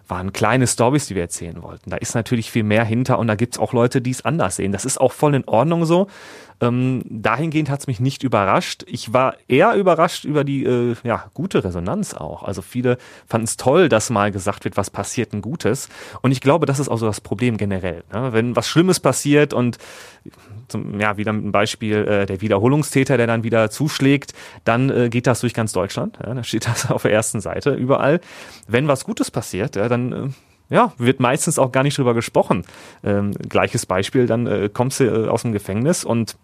waren 0.08 0.34
kleine 0.34 0.68
Stories, 0.68 1.08
die 1.08 1.16
wir 1.16 1.24
erzählen 1.24 1.62
wollten. 1.62 1.90
Da 1.90 1.98
ist 1.98 2.16
natürlich 2.16 2.52
viel 2.52 2.64
mehr 2.64 2.84
hinter 2.84 3.20
und 3.20 3.28
da 3.28 3.36
gibt 3.36 3.56
es 3.56 3.60
auch 3.60 3.74
Leute, 3.74 4.02
die 4.02 4.12
es 4.12 4.26
anders 4.26 4.58
sehen. 4.58 4.72
Das 4.72 4.86
ist 4.86 5.00
auch 5.00 5.14
voll 5.14 5.36
in 5.36 5.48
Ordnung 5.48 5.86
so. 5.86 6.08
Ähm, 6.62 7.02
dahingehend 7.06 7.70
hat 7.70 7.82
es 7.82 7.88
mich 7.88 8.00
nicht 8.00 8.24
überrascht. 8.24 8.84
Ich 8.88 9.14
war 9.14 9.36
eher 9.48 9.76
überrascht 9.76 10.26
über 10.26 10.44
die 10.44 10.66
äh, 10.66 10.96
ja, 11.04 11.26
gute 11.34 11.64
Resonanz 11.64 12.14
auch. 12.14 12.44
Also 12.44 12.62
viele 12.62 12.98
fanden 13.28 13.46
es 13.46 13.58
toll, 13.58 13.88
dass 13.88 14.10
mal 14.10 14.32
gesagt 14.32 14.66
wird, 14.66 14.76
was 14.76 14.90
passiert 14.90 15.34
ein 15.34 15.42
Gutes. 15.42 15.90
Und 16.22 16.32
ich 16.32 16.42
glaube, 16.42 16.66
das 16.66 16.80
ist 16.80 16.90
auch 16.90 16.98
so 16.98 17.06
das 17.06 17.22
Problem 17.22 17.58
generell. 17.58 18.04
Ne? 18.12 18.34
Wenn 18.34 18.56
was 18.56 18.68
Schlimmes 18.68 19.00
passiert 19.00 19.54
und 19.54 19.78
zum, 20.68 21.00
ja, 21.00 21.18
wieder 21.18 21.34
mit 21.34 21.44
einem 21.44 21.52
Beispiel 21.52 22.08
äh, 22.08 22.26
der 22.26 22.42
Wiederholungstäter, 22.42 23.18
der 23.18 23.28
dann 23.28 23.44
wieder 23.44 23.70
zuschlägt, 23.70 24.34
dann 24.66 24.90
äh, 24.90 25.10
geht 25.10 25.28
das 25.28 25.42
durch 25.42 25.54
ganz 25.54 25.72
Deutschland. 25.72 26.18
Ja, 26.22 26.34
dann 26.34 26.44
steht 26.44 26.68
das 26.68 26.92
auf 26.92 27.04
der 27.04 27.14
ersten 27.14 27.42
Seite 27.42 27.72
überall. 27.74 28.20
Wenn 28.68 28.88
was 28.88 29.04
Gutes 29.06 29.32
passiert, 29.32 29.76
ja, 29.76 29.88
dann 29.88 30.12
äh, 30.12 30.28
ja, 30.70 30.94
wird 30.98 31.20
meistens 31.20 31.58
auch 31.58 31.72
gar 31.72 31.84
nicht 31.84 31.98
drüber 31.98 32.14
gesprochen. 32.14 32.64
Ähm, 33.04 33.32
gleiches 33.32 33.86
Beispiel, 33.86 34.28
dann 34.28 34.46
äh, 34.46 34.70
kommst 34.72 35.00
du 35.00 35.06
äh, 35.06 35.28
aus 35.28 35.42
dem 35.42 35.52
Gefängnis 35.52 36.04
und 36.04 36.38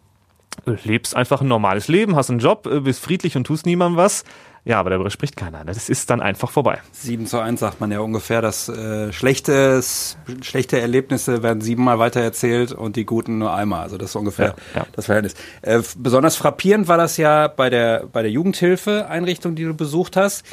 lebst 0.83 1.15
einfach 1.15 1.41
ein 1.41 1.47
normales 1.47 1.87
Leben, 1.87 2.15
hast 2.15 2.29
einen 2.29 2.39
Job, 2.39 2.67
äh, 2.67 2.79
bist 2.79 3.01
friedlich 3.01 3.35
und 3.35 3.45
tust 3.45 3.65
niemandem 3.65 3.97
was. 3.97 4.23
Ja, 4.67 4.79
aber 4.79 4.89
darüber 4.89 5.11
spricht 5.11 5.37
keiner. 5.37 5.59
Ne? 5.59 5.65
Das 5.73 5.89
ist 5.89 6.09
dann 6.09 6.21
einfach 6.21 6.49
vorbei. 6.49 6.81
7 6.91 7.27
zu 7.27 7.39
1 7.39 7.59
sagt 7.59 7.79
man 7.79 7.91
ja 7.91 7.99
ungefähr, 7.99 8.41
dass 8.41 8.67
äh, 8.67 9.13
schlechtes, 9.13 10.17
schlechte 10.41 10.81
Erlebnisse 10.81 11.43
werden 11.43 11.61
siebenmal 11.61 11.99
weitererzählt 11.99 12.71
und 12.71 12.95
die 12.95 13.05
guten 13.05 13.37
nur 13.37 13.53
einmal. 13.53 13.83
Also 13.83 13.99
das 13.99 14.09
ist 14.09 14.15
ungefähr 14.15 14.55
ja, 14.73 14.81
ja. 14.81 14.87
das 14.93 15.05
Verhältnis. 15.05 15.35
Äh, 15.61 15.83
besonders 15.97 16.35
frappierend 16.35 16.87
war 16.87 16.97
das 16.97 17.17
ja 17.17 17.47
bei 17.47 17.69
der, 17.69 18.07
bei 18.11 18.23
der 18.23 18.31
Jugendhilfe-Einrichtung, 18.31 19.53
die 19.53 19.65
du 19.65 19.75
besucht 19.75 20.17
hast. 20.17 20.43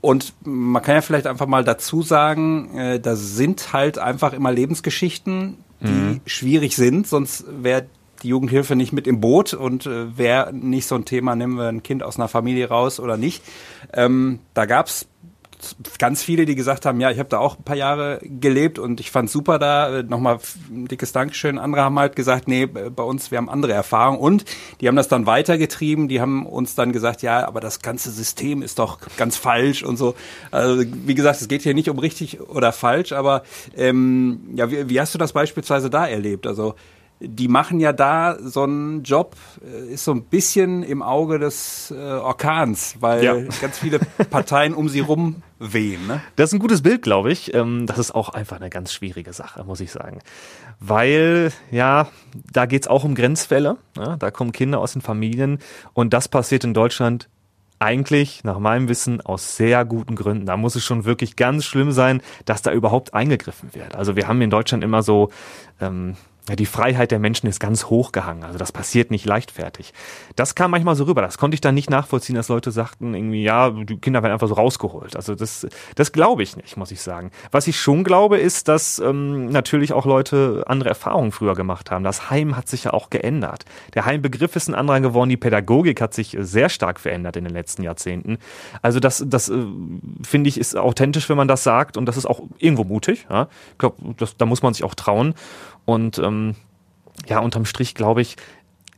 Und 0.00 0.32
man 0.42 0.82
kann 0.82 0.96
ja 0.96 1.00
vielleicht 1.02 1.26
einfach 1.26 1.46
mal 1.46 1.64
dazu 1.64 2.00
sagen, 2.00 2.78
äh, 2.78 3.00
da 3.00 3.14
sind 3.14 3.74
halt 3.74 3.98
einfach 3.98 4.32
immer 4.32 4.52
Lebensgeschichten, 4.52 5.58
die 5.80 5.88
mhm. 5.88 6.20
schwierig 6.24 6.76
sind, 6.76 7.06
sonst 7.06 7.44
wäre 7.48 7.86
die 8.24 8.28
Jugendhilfe 8.28 8.74
nicht 8.74 8.92
mit 8.92 9.06
im 9.06 9.20
Boot 9.20 9.54
und 9.54 9.86
äh, 9.86 10.16
wäre 10.18 10.52
nicht 10.52 10.86
so 10.86 10.94
ein 10.94 11.04
Thema, 11.04 11.36
nehmen 11.36 11.56
wir 11.56 11.68
ein 11.68 11.82
Kind 11.82 12.02
aus 12.02 12.16
einer 12.16 12.28
Familie 12.28 12.68
raus 12.68 12.98
oder 12.98 13.16
nicht. 13.16 13.42
Ähm, 13.92 14.40
da 14.54 14.66
gab's 14.66 15.06
ganz 15.98 16.22
viele, 16.22 16.44
die 16.44 16.54
gesagt 16.54 16.86
haben, 16.86 17.00
ja, 17.00 17.10
ich 17.10 17.18
habe 17.18 17.28
da 17.28 17.38
auch 17.38 17.58
ein 17.58 17.62
paar 17.62 17.76
Jahre 17.76 18.20
gelebt 18.22 18.78
und 18.78 19.00
ich 19.00 19.10
fand 19.10 19.30
super 19.30 19.58
da. 19.58 19.98
Äh, 19.98 20.02
nochmal 20.02 20.38
ein 20.70 20.88
dickes 20.88 21.12
Dankeschön. 21.12 21.58
Andere 21.58 21.82
haben 21.82 21.98
halt 21.98 22.16
gesagt, 22.16 22.48
nee, 22.48 22.66
bei 22.66 23.02
uns, 23.02 23.30
wir 23.30 23.38
haben 23.38 23.48
andere 23.48 23.72
Erfahrungen 23.72 24.18
und 24.18 24.44
die 24.80 24.88
haben 24.88 24.96
das 24.96 25.08
dann 25.08 25.26
weitergetrieben. 25.26 26.08
Die 26.08 26.20
haben 26.20 26.46
uns 26.46 26.74
dann 26.74 26.92
gesagt, 26.92 27.22
ja, 27.22 27.46
aber 27.46 27.60
das 27.60 27.80
ganze 27.80 28.10
System 28.10 28.62
ist 28.62 28.78
doch 28.78 28.98
ganz 29.16 29.36
falsch 29.36 29.82
und 29.82 29.96
so. 29.96 30.14
Also 30.50 30.84
wie 31.06 31.14
gesagt, 31.14 31.40
es 31.40 31.48
geht 31.48 31.62
hier 31.62 31.74
nicht 31.74 31.88
um 31.88 31.98
richtig 31.98 32.40
oder 32.40 32.72
falsch, 32.72 33.12
aber 33.12 33.42
ähm, 33.76 34.40
ja, 34.54 34.70
wie, 34.70 34.88
wie 34.88 35.00
hast 35.00 35.14
du 35.14 35.18
das 35.18 35.32
beispielsweise 35.32 35.90
da 35.90 36.06
erlebt? 36.06 36.46
Also 36.46 36.74
die 37.20 37.48
machen 37.48 37.80
ja 37.80 37.92
da 37.92 38.36
so 38.40 38.62
einen 38.62 39.02
Job, 39.02 39.36
äh, 39.64 39.92
ist 39.92 40.04
so 40.04 40.12
ein 40.12 40.24
bisschen 40.24 40.82
im 40.82 41.02
Auge 41.02 41.38
des 41.38 41.92
äh, 41.96 41.98
Orkans, 41.98 42.96
weil 43.00 43.24
ja. 43.24 43.34
ganz 43.60 43.78
viele 43.78 43.98
Parteien 44.30 44.74
um 44.74 44.88
sie 44.88 45.00
rum 45.00 45.42
wehen. 45.58 46.06
Ne? 46.06 46.20
Das 46.36 46.50
ist 46.50 46.54
ein 46.54 46.58
gutes 46.58 46.82
Bild, 46.82 47.02
glaube 47.02 47.32
ich. 47.32 47.54
Ähm, 47.54 47.86
das 47.86 47.98
ist 47.98 48.14
auch 48.14 48.30
einfach 48.30 48.56
eine 48.56 48.70
ganz 48.70 48.92
schwierige 48.92 49.32
Sache, 49.32 49.64
muss 49.64 49.80
ich 49.80 49.92
sagen. 49.92 50.20
Weil, 50.80 51.52
ja, 51.70 52.08
da 52.52 52.66
geht's 52.66 52.88
auch 52.88 53.04
um 53.04 53.14
Grenzfälle. 53.14 53.76
Ne? 53.96 54.16
Da 54.18 54.30
kommen 54.30 54.52
Kinder 54.52 54.80
aus 54.80 54.92
den 54.92 55.02
Familien 55.02 55.58
und 55.92 56.12
das 56.12 56.28
passiert 56.28 56.64
in 56.64 56.74
Deutschland 56.74 57.28
eigentlich, 57.80 58.44
nach 58.44 58.58
meinem 58.58 58.88
Wissen, 58.88 59.20
aus 59.20 59.56
sehr 59.56 59.84
guten 59.84 60.14
Gründen. 60.14 60.46
Da 60.46 60.56
muss 60.56 60.74
es 60.74 60.84
schon 60.84 61.04
wirklich 61.04 61.36
ganz 61.36 61.64
schlimm 61.64 61.92
sein, 61.92 62.22
dass 62.44 62.62
da 62.62 62.72
überhaupt 62.72 63.14
eingegriffen 63.14 63.74
wird. 63.74 63.94
Also 63.94 64.16
wir 64.16 64.26
haben 64.26 64.40
in 64.40 64.50
Deutschland 64.50 64.82
immer 64.82 65.02
so 65.02 65.30
ähm, 65.80 66.16
ja, 66.48 66.56
die 66.56 66.66
Freiheit 66.66 67.10
der 67.10 67.18
Menschen 67.18 67.46
ist 67.46 67.58
ganz 67.58 67.86
hoch 67.86 68.12
gehangen. 68.12 68.44
Also 68.44 68.58
das 68.58 68.70
passiert 68.70 69.10
nicht 69.10 69.24
leichtfertig. 69.24 69.94
Das 70.36 70.54
kam 70.54 70.72
manchmal 70.72 70.94
so 70.94 71.04
rüber. 71.04 71.22
Das 71.22 71.38
konnte 71.38 71.54
ich 71.54 71.62
dann 71.62 71.74
nicht 71.74 71.88
nachvollziehen, 71.88 72.36
dass 72.36 72.48
Leute 72.48 72.70
sagten, 72.70 73.14
irgendwie, 73.14 73.42
ja, 73.42 73.70
die 73.70 73.96
Kinder 73.96 74.22
werden 74.22 74.34
einfach 74.34 74.48
so 74.48 74.54
rausgeholt. 74.54 75.16
Also 75.16 75.34
das, 75.34 75.66
das 75.94 76.12
glaube 76.12 76.42
ich 76.42 76.56
nicht, 76.56 76.76
muss 76.76 76.90
ich 76.90 77.00
sagen. 77.00 77.30
Was 77.50 77.66
ich 77.66 77.80
schon 77.80 78.04
glaube, 78.04 78.36
ist, 78.36 78.68
dass 78.68 78.98
ähm, 78.98 79.46
natürlich 79.46 79.94
auch 79.94 80.04
Leute 80.04 80.64
andere 80.66 80.90
Erfahrungen 80.90 81.32
früher 81.32 81.54
gemacht 81.54 81.90
haben. 81.90 82.04
Das 82.04 82.28
Heim 82.28 82.58
hat 82.58 82.68
sich 82.68 82.84
ja 82.84 82.92
auch 82.92 83.08
geändert. 83.08 83.64
Der 83.94 84.04
Heimbegriff 84.04 84.54
ist 84.54 84.68
ein 84.68 84.74
anderer 84.74 85.00
geworden. 85.00 85.30
Die 85.30 85.38
Pädagogik 85.38 86.02
hat 86.02 86.12
sich 86.12 86.36
sehr 86.38 86.68
stark 86.68 87.00
verändert 87.00 87.36
in 87.36 87.44
den 87.44 87.54
letzten 87.54 87.82
Jahrzehnten. 87.82 88.36
Also 88.82 89.00
das, 89.00 89.24
das 89.26 89.48
äh, 89.48 89.64
finde 90.22 90.48
ich, 90.48 90.58
ist 90.58 90.76
authentisch, 90.76 91.30
wenn 91.30 91.38
man 91.38 91.48
das 91.48 91.62
sagt. 91.62 91.96
Und 91.96 92.04
das 92.04 92.18
ist 92.18 92.26
auch 92.26 92.42
irgendwo 92.58 92.84
mutig. 92.84 93.26
Ja? 93.30 93.48
Ich 93.72 93.78
glaube, 93.78 93.96
da 94.36 94.44
muss 94.44 94.62
man 94.62 94.74
sich 94.74 94.84
auch 94.84 94.94
trauen. 94.94 95.34
Und 95.86 96.18
ähm, 96.18 96.33
ja, 97.26 97.38
unterm 97.38 97.64
Strich 97.64 97.94
glaube 97.94 98.22
ich, 98.22 98.36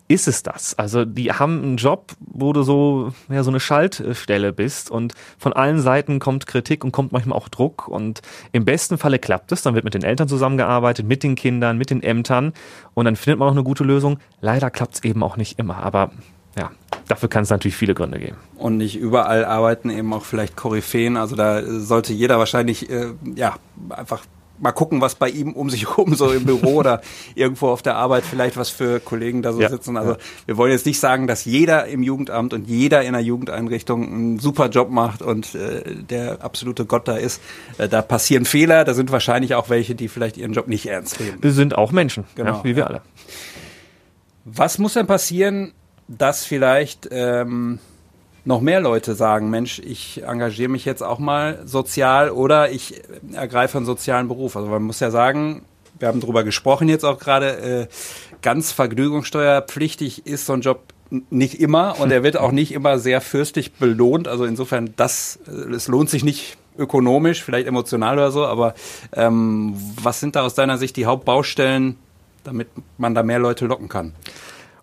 ist 0.08 0.28
es 0.28 0.42
das. 0.42 0.78
Also 0.78 1.04
die 1.04 1.32
haben 1.32 1.62
einen 1.62 1.76
Job, 1.76 2.12
wo 2.20 2.52
du 2.52 2.62
so 2.62 3.12
ja 3.28 3.42
so 3.42 3.50
eine 3.50 3.60
Schaltstelle 3.60 4.52
bist 4.52 4.90
und 4.90 5.14
von 5.38 5.52
allen 5.52 5.80
Seiten 5.80 6.18
kommt 6.18 6.46
Kritik 6.46 6.84
und 6.84 6.92
kommt 6.92 7.12
manchmal 7.12 7.36
auch 7.36 7.48
Druck 7.48 7.88
und 7.88 8.22
im 8.52 8.64
besten 8.64 8.98
Falle 8.98 9.18
klappt 9.18 9.50
es, 9.52 9.62
dann 9.62 9.74
wird 9.74 9.84
mit 9.84 9.94
den 9.94 10.04
Eltern 10.04 10.28
zusammengearbeitet, 10.28 11.06
mit 11.06 11.22
den 11.22 11.34
Kindern, 11.34 11.76
mit 11.76 11.90
den 11.90 12.02
Ämtern 12.02 12.52
und 12.94 13.04
dann 13.04 13.16
findet 13.16 13.38
man 13.40 13.48
auch 13.48 13.52
eine 13.52 13.64
gute 13.64 13.84
Lösung. 13.84 14.18
Leider 14.40 14.70
klappt 14.70 14.94
es 14.94 15.04
eben 15.04 15.22
auch 15.22 15.36
nicht 15.36 15.58
immer, 15.58 15.78
aber 15.78 16.12
ja, 16.56 16.70
dafür 17.08 17.28
kann 17.28 17.42
es 17.42 17.50
natürlich 17.50 17.76
viele 17.76 17.94
Gründe 17.94 18.18
geben. 18.20 18.36
Und 18.56 18.76
nicht 18.76 18.96
überall 18.96 19.44
arbeiten 19.44 19.90
eben 19.90 20.12
auch 20.12 20.24
vielleicht 20.24 20.56
Koryphäen, 20.56 21.16
also 21.16 21.34
da 21.34 21.62
sollte 21.64 22.12
jeder 22.12 22.38
wahrscheinlich 22.38 22.88
äh, 22.90 23.12
ja 23.34 23.56
einfach 23.90 24.22
mal 24.58 24.72
gucken, 24.72 25.00
was 25.00 25.14
bei 25.14 25.28
ihm 25.28 25.52
um 25.52 25.70
sich 25.70 25.88
herum 25.88 26.14
so 26.14 26.30
im 26.30 26.44
Büro 26.44 26.76
oder 26.76 27.00
irgendwo 27.34 27.68
auf 27.68 27.82
der 27.82 27.96
Arbeit 27.96 28.24
vielleicht 28.24 28.56
was 28.56 28.68
für 28.70 29.00
Kollegen 29.00 29.42
da 29.42 29.52
so 29.52 29.60
ja, 29.60 29.68
sitzen. 29.68 29.96
Also 29.96 30.12
ja. 30.12 30.18
wir 30.46 30.56
wollen 30.56 30.72
jetzt 30.72 30.86
nicht 30.86 31.00
sagen, 31.00 31.26
dass 31.26 31.44
jeder 31.44 31.86
im 31.86 32.02
Jugendamt 32.02 32.54
und 32.54 32.68
jeder 32.68 33.02
in 33.02 33.08
einer 33.08 33.20
Jugendeinrichtung 33.20 34.06
einen 34.06 34.38
super 34.38 34.68
Job 34.68 34.90
macht 34.90 35.22
und 35.22 35.54
äh, 35.54 35.82
der 35.94 36.42
absolute 36.42 36.84
Gott 36.84 37.08
da 37.08 37.16
ist. 37.16 37.40
Äh, 37.78 37.88
da 37.88 38.02
passieren 38.02 38.44
Fehler, 38.44 38.84
da 38.84 38.94
sind 38.94 39.12
wahrscheinlich 39.12 39.54
auch 39.54 39.70
welche, 39.70 39.94
die 39.94 40.08
vielleicht 40.08 40.36
ihren 40.36 40.52
Job 40.52 40.68
nicht 40.68 40.86
ernst 40.86 41.20
nehmen. 41.20 41.38
Wir 41.40 41.52
sind 41.52 41.76
auch 41.76 41.92
Menschen, 41.92 42.24
genau, 42.34 42.58
ja, 42.58 42.64
wie 42.64 42.76
wir 42.76 42.86
alle. 42.86 43.02
Was 44.44 44.78
muss 44.78 44.94
denn 44.94 45.06
passieren, 45.06 45.72
dass 46.08 46.44
vielleicht 46.44 47.08
ähm, 47.10 47.80
noch 48.46 48.60
mehr 48.60 48.80
Leute 48.80 49.14
sagen, 49.14 49.50
Mensch, 49.50 49.80
ich 49.80 50.22
engagiere 50.22 50.70
mich 50.70 50.84
jetzt 50.84 51.02
auch 51.02 51.18
mal 51.18 51.60
sozial 51.64 52.30
oder 52.30 52.70
ich 52.70 53.02
ergreife 53.32 53.76
einen 53.76 53.86
sozialen 53.86 54.28
Beruf. 54.28 54.56
Also 54.56 54.68
man 54.68 54.84
muss 54.84 55.00
ja 55.00 55.10
sagen, 55.10 55.62
wir 55.98 56.08
haben 56.08 56.20
darüber 56.20 56.44
gesprochen 56.44 56.88
jetzt 56.88 57.04
auch 57.04 57.18
gerade, 57.18 57.58
äh, 57.58 57.86
ganz 58.42 58.70
vergnügungssteuerpflichtig 58.70 60.26
ist 60.26 60.46
so 60.46 60.52
ein 60.52 60.60
Job 60.60 60.80
nicht 61.30 61.60
immer 61.60 61.98
und 61.98 62.12
er 62.12 62.22
wird 62.22 62.36
auch 62.36 62.52
nicht 62.52 62.72
immer 62.72 62.98
sehr 62.98 63.20
fürstlich 63.20 63.72
belohnt. 63.72 64.28
Also 64.28 64.44
insofern, 64.44 64.94
das, 64.96 65.40
äh, 65.48 65.74
es 65.74 65.88
lohnt 65.88 66.08
sich 66.08 66.22
nicht 66.22 66.56
ökonomisch, 66.78 67.42
vielleicht 67.42 67.66
emotional 67.66 68.16
oder 68.16 68.30
so, 68.30 68.46
aber 68.46 68.74
ähm, 69.12 69.74
was 70.00 70.20
sind 70.20 70.36
da 70.36 70.42
aus 70.42 70.54
deiner 70.54 70.78
Sicht 70.78 70.96
die 70.96 71.06
Hauptbaustellen, 71.06 71.96
damit 72.44 72.68
man 72.96 73.14
da 73.14 73.24
mehr 73.24 73.40
Leute 73.40 73.66
locken 73.66 73.88
kann? 73.88 74.12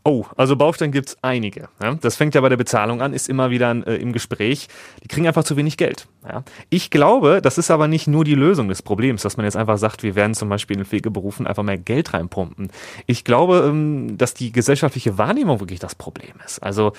Oh, 0.06 0.26
also 0.36 0.58
Baustellen 0.58 0.92
gibt's 0.92 1.18
einige. 1.22 1.70
Ja? 1.82 1.96
Das 1.96 2.18
fängt 2.18 2.36
ja 2.36 2.42
bei 2.42 2.50
der 2.50 2.58
Bezahlung 2.58 3.02
an, 3.02 3.14
ist 3.14 3.30
immer 3.30 3.52
wieder 3.52 3.72
äh, 3.88 3.96
im 3.96 4.12
Gespräch. 4.12 4.68
Die 5.02 5.08
kriegen 5.08 5.28
einfach 5.28 5.46
zu 5.46 5.56
wenig 5.56 5.78
Geld. 5.78 6.08
Ja? 6.28 6.44
Ich 6.70 6.90
glaube, 6.90 7.42
das 7.42 7.58
ist 7.58 7.72
aber 7.72 7.88
nicht 7.88 8.08
nur 8.08 8.26
die 8.26 8.36
Lösung 8.36 8.68
des 8.68 8.82
Problems, 8.82 9.22
dass 9.22 9.38
man 9.38 9.46
jetzt 9.46 9.56
einfach 9.56 9.78
sagt, 9.78 10.04
wir 10.04 10.16
werden 10.16 10.34
zum 10.34 10.50
Beispiel 10.50 10.78
in 10.78 10.86
Pflegeberufen 10.86 11.48
einfach 11.48 11.64
mehr 11.64 11.78
Geld 11.78 12.14
reinpumpen. 12.14 12.70
Ich 13.06 13.24
glaube, 13.24 13.66
ähm, 13.66 14.18
dass 14.18 14.34
die 14.34 14.52
gesellschaftliche 14.52 15.18
Wahrnehmung 15.18 15.62
wirklich 15.62 15.80
das 15.80 15.96
Problem 15.96 16.34
ist. 16.46 16.60
Also 16.60 16.92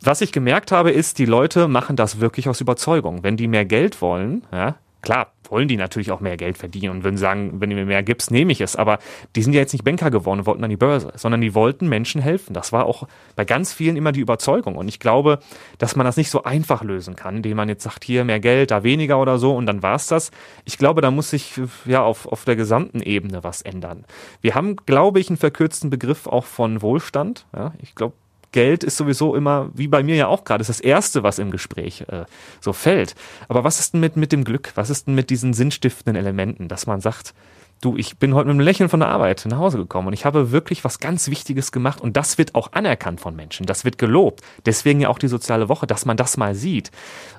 was 0.00 0.20
ich 0.20 0.32
gemerkt 0.32 0.72
habe, 0.72 0.90
ist, 0.90 1.18
die 1.18 1.26
Leute 1.26 1.68
machen 1.68 1.94
das 1.94 2.18
wirklich 2.18 2.48
aus 2.48 2.60
Überzeugung. 2.60 3.22
Wenn 3.22 3.36
die 3.36 3.46
mehr 3.46 3.64
Geld 3.64 4.02
wollen, 4.02 4.42
ja, 4.50 4.74
Klar, 5.02 5.32
wollen 5.52 5.68
die 5.68 5.76
natürlich 5.76 6.10
auch 6.12 6.20
mehr 6.20 6.36
Geld 6.36 6.56
verdienen 6.56 6.90
und 6.90 7.04
würden 7.04 7.16
sagen, 7.16 7.60
wenn 7.60 7.68
du 7.68 7.76
mir 7.76 7.84
mehr 7.84 8.02
gibst, 8.02 8.30
nehme 8.30 8.52
ich 8.52 8.60
es. 8.60 8.74
Aber 8.74 8.98
die 9.36 9.42
sind 9.42 9.52
ja 9.52 9.60
jetzt 9.60 9.72
nicht 9.72 9.84
Banker 9.84 10.10
geworden 10.10 10.40
und 10.40 10.46
wollten 10.46 10.64
an 10.64 10.70
die 10.70 10.76
Börse, 10.76 11.12
sondern 11.16 11.40
die 11.40 11.54
wollten 11.54 11.88
Menschen 11.88 12.22
helfen. 12.22 12.54
Das 12.54 12.72
war 12.72 12.86
auch 12.86 13.06
bei 13.36 13.44
ganz 13.44 13.72
vielen 13.72 13.96
immer 13.96 14.12
die 14.12 14.20
Überzeugung. 14.20 14.76
Und 14.76 14.88
ich 14.88 15.00
glaube, 15.00 15.40
dass 15.78 15.94
man 15.94 16.06
das 16.06 16.16
nicht 16.16 16.30
so 16.30 16.44
einfach 16.44 16.82
lösen 16.82 17.16
kann, 17.16 17.36
indem 17.36 17.56
man 17.56 17.68
jetzt 17.68 17.82
sagt, 17.82 18.04
hier 18.04 18.24
mehr 18.24 18.40
Geld, 18.40 18.70
da 18.70 18.82
weniger 18.82 19.20
oder 19.20 19.38
so 19.38 19.54
und 19.54 19.66
dann 19.66 19.82
war's 19.82 20.06
das. 20.06 20.30
Ich 20.64 20.78
glaube, 20.78 21.00
da 21.02 21.10
muss 21.10 21.30
sich 21.30 21.60
ja 21.84 22.02
auf, 22.02 22.26
auf 22.26 22.44
der 22.44 22.56
gesamten 22.56 23.02
Ebene 23.02 23.44
was 23.44 23.60
ändern. 23.60 24.04
Wir 24.40 24.54
haben, 24.54 24.76
glaube 24.76 25.20
ich, 25.20 25.28
einen 25.28 25.36
verkürzten 25.36 25.90
Begriff 25.90 26.26
auch 26.26 26.44
von 26.44 26.80
Wohlstand. 26.80 27.46
Ja, 27.54 27.74
ich 27.82 27.94
glaube, 27.94 28.14
Geld 28.52 28.84
ist 28.84 28.96
sowieso 28.96 29.34
immer, 29.34 29.70
wie 29.74 29.88
bei 29.88 30.02
mir 30.02 30.14
ja 30.14 30.26
auch 30.28 30.44
gerade, 30.44 30.62
ist 30.62 30.68
das 30.68 30.80
Erste, 30.80 31.22
was 31.22 31.38
im 31.38 31.50
Gespräch 31.50 32.02
äh, 32.08 32.24
so 32.60 32.72
fällt. 32.72 33.14
Aber 33.48 33.64
was 33.64 33.80
ist 33.80 33.94
denn 33.94 34.00
mit, 34.00 34.16
mit 34.16 34.32
dem 34.32 34.44
Glück? 34.44 34.72
Was 34.74 34.90
ist 34.90 35.06
denn 35.06 35.14
mit 35.14 35.30
diesen 35.30 35.54
sinnstiftenden 35.54 36.16
Elementen, 36.20 36.68
dass 36.68 36.86
man 36.86 37.00
sagt, 37.00 37.34
du, 37.82 37.96
ich 37.96 38.18
bin 38.18 38.34
heute 38.34 38.46
mit 38.46 38.54
einem 38.54 38.60
Lächeln 38.60 38.88
von 38.88 39.00
der 39.00 39.08
Arbeit 39.10 39.44
nach 39.46 39.58
Hause 39.58 39.76
gekommen 39.76 40.08
und 40.08 40.14
ich 40.14 40.24
habe 40.24 40.52
wirklich 40.52 40.84
was 40.84 41.00
ganz 41.00 41.28
Wichtiges 41.28 41.72
gemacht 41.72 42.00
und 42.00 42.16
das 42.16 42.38
wird 42.38 42.54
auch 42.54 42.72
anerkannt 42.72 43.20
von 43.20 43.36
Menschen, 43.36 43.66
das 43.66 43.84
wird 43.84 43.98
gelobt. 43.98 44.40
Deswegen 44.64 45.00
ja 45.00 45.08
auch 45.08 45.18
die 45.18 45.28
soziale 45.28 45.68
Woche, 45.68 45.86
dass 45.86 46.06
man 46.06 46.16
das 46.16 46.36
mal 46.36 46.54
sieht. 46.54 46.90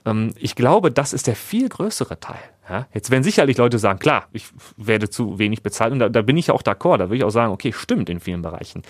Ähm, 0.06 0.34
ich 0.38 0.56
glaube, 0.56 0.92
das 0.92 1.14
ist 1.14 1.28
der 1.28 1.36
viel 1.36 1.70
größere 1.70 2.20
Teil. 2.20 2.40
Ja, 2.70 2.88
jetzt 2.94 3.10
werden 3.10 3.24
sicherlich 3.24 3.58
Leute 3.58 3.80
sagen, 3.80 4.00
klar, 4.00 4.28
ich 4.32 4.48
werde 4.78 5.10
zu 5.10 5.40
wenig 5.40 5.64
bezahlt 5.64 5.92
und 5.92 6.00
da, 6.00 6.10
da 6.10 6.22
bin 6.22 6.38
ich 6.38 6.52
auch 6.52 6.62
d'accord, 6.62 6.98
da 6.98 7.06
würde 7.06 7.18
ich 7.18 7.24
auch 7.24 7.30
sagen, 7.30 7.52
okay, 7.52 7.74
stimmt 7.74 8.10
in 8.10 8.20
vielen 8.20 8.42
Bereichen. 8.42 8.84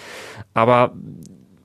Aber 0.54 0.94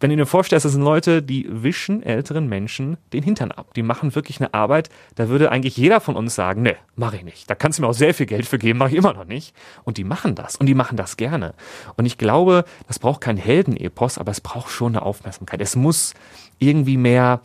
wenn 0.01 0.11
du 0.11 0.17
dir 0.17 0.27
vorstellst, 0.27 0.65
das 0.65 0.73
sind 0.73 0.83
Leute, 0.83 1.23
die 1.23 1.47
wischen 1.51 2.03
älteren 2.03 2.49
Menschen 2.49 2.97
den 3.13 3.23
Hintern 3.23 3.53
ab. 3.53 3.75
Die 3.75 3.83
machen 3.83 4.15
wirklich 4.15 4.41
eine 4.41 4.55
Arbeit, 4.55 4.91
da 5.17 5.29
würde 5.29 5.51
eigentlich 5.51 5.77
jeder 5.77 6.01
von 6.01 6.17
uns 6.17 6.35
sagen, 6.35 6.63
ne, 6.63 6.77
mache 6.97 7.17
ich 7.17 7.25
nicht. 7.25 7.51
Da 7.51 7.55
kannst 7.55 7.79
du 7.79 7.83
mir 7.83 7.89
auch 7.89 7.95
sehr 7.95 8.15
viel 8.15 8.27
Geld 8.27 8.47
für 8.47 8.59
geben, 8.59 8.79
mache 8.79 8.91
ich 8.91 8.97
immer 8.97 9.13
noch 9.13 9.25
nicht. 9.25 9.55
Und 9.85 9.99
die 9.99 10.05
machen 10.05 10.35
das 10.35 10.57
und 10.57 10.67
die 10.67 10.75
machen 10.75 10.97
das 10.97 11.17
gerne. 11.17 11.55
Und 11.97 12.07
ich 12.07 12.19
glaube, 12.19 12.65
das 12.87 12.99
braucht 12.99 13.21
kein 13.21 13.37
Heldenepos, 13.37 14.19
aber 14.19 14.31
es 14.31 14.41
braucht 14.41 14.71
schon 14.71 14.95
eine 14.95 15.03
Aufmerksamkeit. 15.03 15.61
Es 15.61 15.77
muss 15.77 16.15
irgendwie 16.59 16.97
mehr 16.97 17.41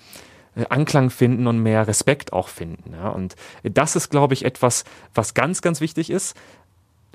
äh, 0.56 0.66
Anklang 0.70 1.10
finden 1.10 1.48
und 1.48 1.60
mehr 1.60 1.88
Respekt 1.88 2.34
auch 2.34 2.48
finden. 2.48 2.94
Ja. 2.94 3.10
Und 3.10 3.36
das 3.64 3.96
ist, 3.96 4.10
glaube 4.10 4.34
ich, 4.34 4.46
etwas, 4.46 4.84
was 5.14 5.34
ganz, 5.34 5.62
ganz 5.62 5.82
wichtig 5.82 6.10
ist. 6.10 6.36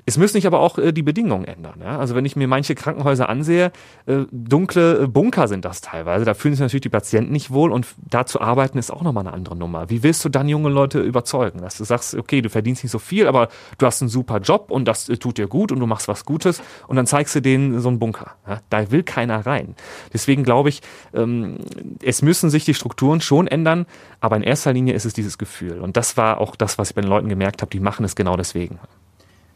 Es 0.09 0.17
müssen 0.17 0.33
sich 0.33 0.47
aber 0.47 0.59
auch 0.59 0.79
äh, 0.79 0.91
die 0.91 1.03
Bedingungen 1.03 1.45
ändern. 1.45 1.81
Ja? 1.83 1.99
Also 1.99 2.15
wenn 2.15 2.25
ich 2.25 2.35
mir 2.35 2.47
manche 2.47 2.73
Krankenhäuser 2.73 3.29
ansehe, 3.29 3.71
äh, 4.07 4.21
dunkle 4.31 5.03
äh, 5.03 5.07
Bunker 5.07 5.47
sind 5.47 5.65
das 5.65 5.81
teilweise. 5.81 6.25
Da 6.25 6.33
fühlen 6.33 6.55
sich 6.55 6.61
natürlich 6.61 6.81
die 6.81 6.89
Patienten 6.89 7.31
nicht 7.31 7.51
wohl 7.51 7.71
und 7.71 7.85
da 7.97 8.25
zu 8.25 8.41
arbeiten 8.41 8.79
ist 8.79 8.89
auch 8.89 9.03
nochmal 9.03 9.27
eine 9.27 9.35
andere 9.35 9.55
Nummer. 9.55 9.91
Wie 9.91 10.01
willst 10.01 10.25
du 10.25 10.29
dann 10.29 10.49
junge 10.49 10.69
Leute 10.69 10.99
überzeugen, 10.99 11.61
dass 11.61 11.77
du 11.77 11.83
sagst, 11.83 12.15
okay, 12.15 12.41
du 12.41 12.49
verdienst 12.49 12.83
nicht 12.83 12.91
so 12.91 12.97
viel, 12.97 13.27
aber 13.27 13.49
du 13.77 13.85
hast 13.85 14.01
einen 14.01 14.09
super 14.09 14.39
Job 14.39 14.71
und 14.71 14.87
das 14.87 15.09
äh, 15.09 15.17
tut 15.17 15.37
dir 15.37 15.45
gut 15.45 15.71
und 15.71 15.79
du 15.79 15.85
machst 15.85 16.07
was 16.07 16.25
Gutes 16.25 16.59
und 16.87 16.95
dann 16.95 17.05
zeigst 17.05 17.35
du 17.35 17.41
denen 17.43 17.79
so 17.79 17.89
einen 17.89 17.99
Bunker. 17.99 18.31
Ja? 18.47 18.61
Da 18.71 18.89
will 18.89 19.03
keiner 19.03 19.45
rein. 19.45 19.75
Deswegen 20.11 20.43
glaube 20.43 20.69
ich, 20.69 20.81
ähm, 21.13 21.57
es 22.01 22.23
müssen 22.23 22.49
sich 22.49 22.65
die 22.65 22.73
Strukturen 22.73 23.21
schon 23.21 23.45
ändern, 23.45 23.85
aber 24.21 24.37
in 24.37 24.41
erster 24.41 24.73
Linie 24.73 24.95
ist 24.95 25.05
es 25.05 25.13
dieses 25.13 25.37
Gefühl. 25.37 25.81
Und 25.81 25.97
das 25.97 26.17
war 26.17 26.41
auch 26.41 26.55
das, 26.55 26.79
was 26.79 26.89
ich 26.89 26.95
bei 26.95 27.01
den 27.01 27.11
Leuten 27.11 27.29
gemerkt 27.29 27.61
habe, 27.61 27.69
die 27.69 27.79
machen 27.79 28.03
es 28.05 28.15
genau 28.15 28.35
deswegen. 28.35 28.79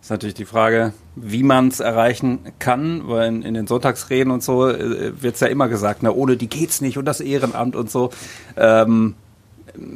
Ist 0.04 0.10
natürlich 0.10 0.36
die 0.36 0.44
Frage, 0.44 0.92
wie 1.16 1.44
man 1.44 1.70
es 1.70 1.80
erreichen 1.80 2.40
kann, 2.60 3.08
weil 3.08 3.30
in, 3.30 3.42
in, 3.42 3.54
den 3.54 3.68
Sonntagsreden 3.68 4.34
und 4.34 4.44
so 4.44 4.68
äh, 4.68 5.14
wird 5.22 5.36
es 5.36 5.40
ja 5.40 5.48
immer 5.48 5.70
gesagt, 5.70 6.04
na, 6.04 6.12
ohne 6.12 6.36
die 6.36 6.50
geht's 6.50 6.82
nicht 6.82 6.98
und 6.98 7.06
das 7.06 7.22
Ehrenamt 7.22 7.78
und 7.78 7.90
so. 7.90 8.10
Ähm, 8.58 9.16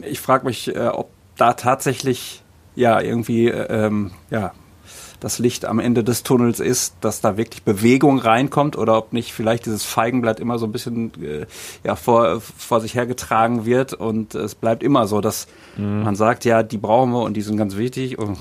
ich 0.03 0.21
frage 0.21 0.45
mich, 0.45 0.73
äh, 0.73 0.87
ob 0.87 1.09
da 1.35 1.55
tatsächlich 1.55 2.41
ja 2.73 3.01
irgendwie 3.01 3.49
äh, 3.49 3.85
ähm, 3.85 4.11
ja 4.29 4.53
das 5.19 5.39
Licht 5.39 5.65
am 5.65 5.79
Ende 5.79 6.05
des 6.05 6.23
Tunnels 6.23 6.61
ist, 6.61 6.95
dass 7.01 7.19
da 7.19 7.35
wirklich 7.35 7.63
Bewegung 7.63 8.19
reinkommt 8.19 8.77
oder 8.77 8.97
ob 8.97 9.11
nicht 9.11 9.33
vielleicht 9.33 9.65
dieses 9.65 9.83
Feigenblatt 9.83 10.39
immer 10.39 10.57
so 10.57 10.67
ein 10.67 10.71
bisschen 10.71 11.11
äh, 11.21 11.47
ja, 11.83 11.97
vor, 11.97 12.39
vor 12.39 12.79
sich 12.79 12.95
hergetragen 12.95 13.65
wird 13.65 13.93
und 13.93 14.35
es 14.35 14.55
bleibt 14.55 14.83
immer 14.83 15.05
so, 15.05 15.19
dass 15.19 15.47
mhm. 15.75 16.03
man 16.03 16.15
sagt, 16.15 16.45
ja, 16.45 16.63
die 16.63 16.77
brauchen 16.77 17.11
wir 17.11 17.23
und 17.23 17.33
die 17.33 17.41
sind 17.41 17.57
ganz 17.57 17.75
wichtig 17.75 18.17
und, 18.17 18.37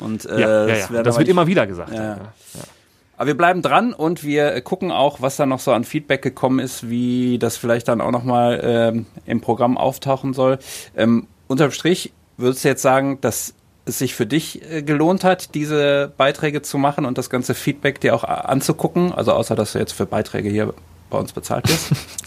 und 0.00 0.24
äh, 0.26 0.40
ja, 0.40 0.66
ja, 0.66 0.88
ja. 0.92 1.02
das 1.02 1.18
wird 1.18 1.28
immer 1.28 1.46
wieder 1.46 1.66
gesagt. 1.66 1.92
Ja. 1.92 2.18
Aber 3.16 3.28
wir 3.28 3.36
bleiben 3.36 3.62
dran 3.62 3.92
und 3.92 4.24
wir 4.24 4.60
gucken 4.62 4.90
auch, 4.90 5.20
was 5.20 5.36
da 5.36 5.46
noch 5.46 5.60
so 5.60 5.72
an 5.72 5.84
Feedback 5.84 6.22
gekommen 6.22 6.58
ist, 6.58 6.88
wie 6.88 7.38
das 7.38 7.56
vielleicht 7.56 7.88
dann 7.88 8.00
auch 8.00 8.10
nochmal 8.10 8.60
ähm, 8.62 9.06
im 9.24 9.40
Programm 9.40 9.78
auftauchen 9.78 10.34
soll. 10.34 10.58
Ähm, 10.96 11.28
unterm 11.46 11.70
Strich 11.70 12.12
würdest 12.36 12.64
du 12.64 12.68
jetzt 12.68 12.82
sagen, 12.82 13.20
dass 13.20 13.54
es 13.84 13.98
sich 13.98 14.14
für 14.14 14.26
dich 14.26 14.68
äh, 14.68 14.82
gelohnt 14.82 15.22
hat, 15.22 15.54
diese 15.54 16.12
Beiträge 16.16 16.62
zu 16.62 16.78
machen 16.78 17.04
und 17.04 17.18
das 17.18 17.30
ganze 17.30 17.54
Feedback 17.54 18.00
dir 18.00 18.14
auch 18.14 18.24
anzugucken? 18.24 19.12
Also 19.12 19.32
außer, 19.32 19.54
dass 19.54 19.72
du 19.72 19.78
jetzt 19.78 19.92
für 19.92 20.06
Beiträge 20.06 20.48
hier 20.48 20.74
bei 21.10 21.18
uns 21.18 21.32
bezahlt 21.32 21.68
wirst? 21.68 21.92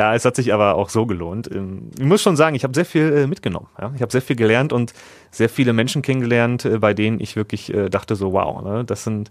ja, 0.00 0.14
es 0.14 0.24
hat 0.24 0.34
sich 0.34 0.54
aber 0.54 0.76
auch 0.76 0.88
so 0.88 1.04
gelohnt. 1.04 1.50
Ähm, 1.54 1.90
ich 1.98 2.06
muss 2.06 2.22
schon 2.22 2.34
sagen, 2.34 2.56
ich 2.56 2.64
habe 2.64 2.72
sehr 2.72 2.86
viel 2.86 3.12
äh, 3.12 3.26
mitgenommen. 3.26 3.66
Ich 3.94 4.00
habe 4.00 4.10
sehr 4.10 4.22
viel 4.22 4.34
gelernt 4.34 4.72
und 4.72 4.94
sehr 5.30 5.50
viele 5.50 5.74
Menschen 5.74 6.00
kennengelernt, 6.00 6.64
äh, 6.64 6.78
bei 6.78 6.94
denen 6.94 7.20
ich 7.20 7.36
wirklich 7.36 7.70
dachte 7.90 8.16
so, 8.16 8.32
wow, 8.32 8.62
ne, 8.62 8.84
das 8.84 9.04
sind 9.04 9.28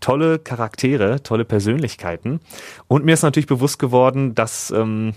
tolle 0.00 0.38
Charaktere, 0.38 1.22
tolle 1.22 1.44
Persönlichkeiten. 1.44 2.40
Und 2.88 3.04
mir 3.04 3.14
ist 3.14 3.22
natürlich 3.22 3.46
bewusst 3.46 3.78
geworden, 3.78 4.34
dass 4.34 4.72
ähm, 4.72 5.14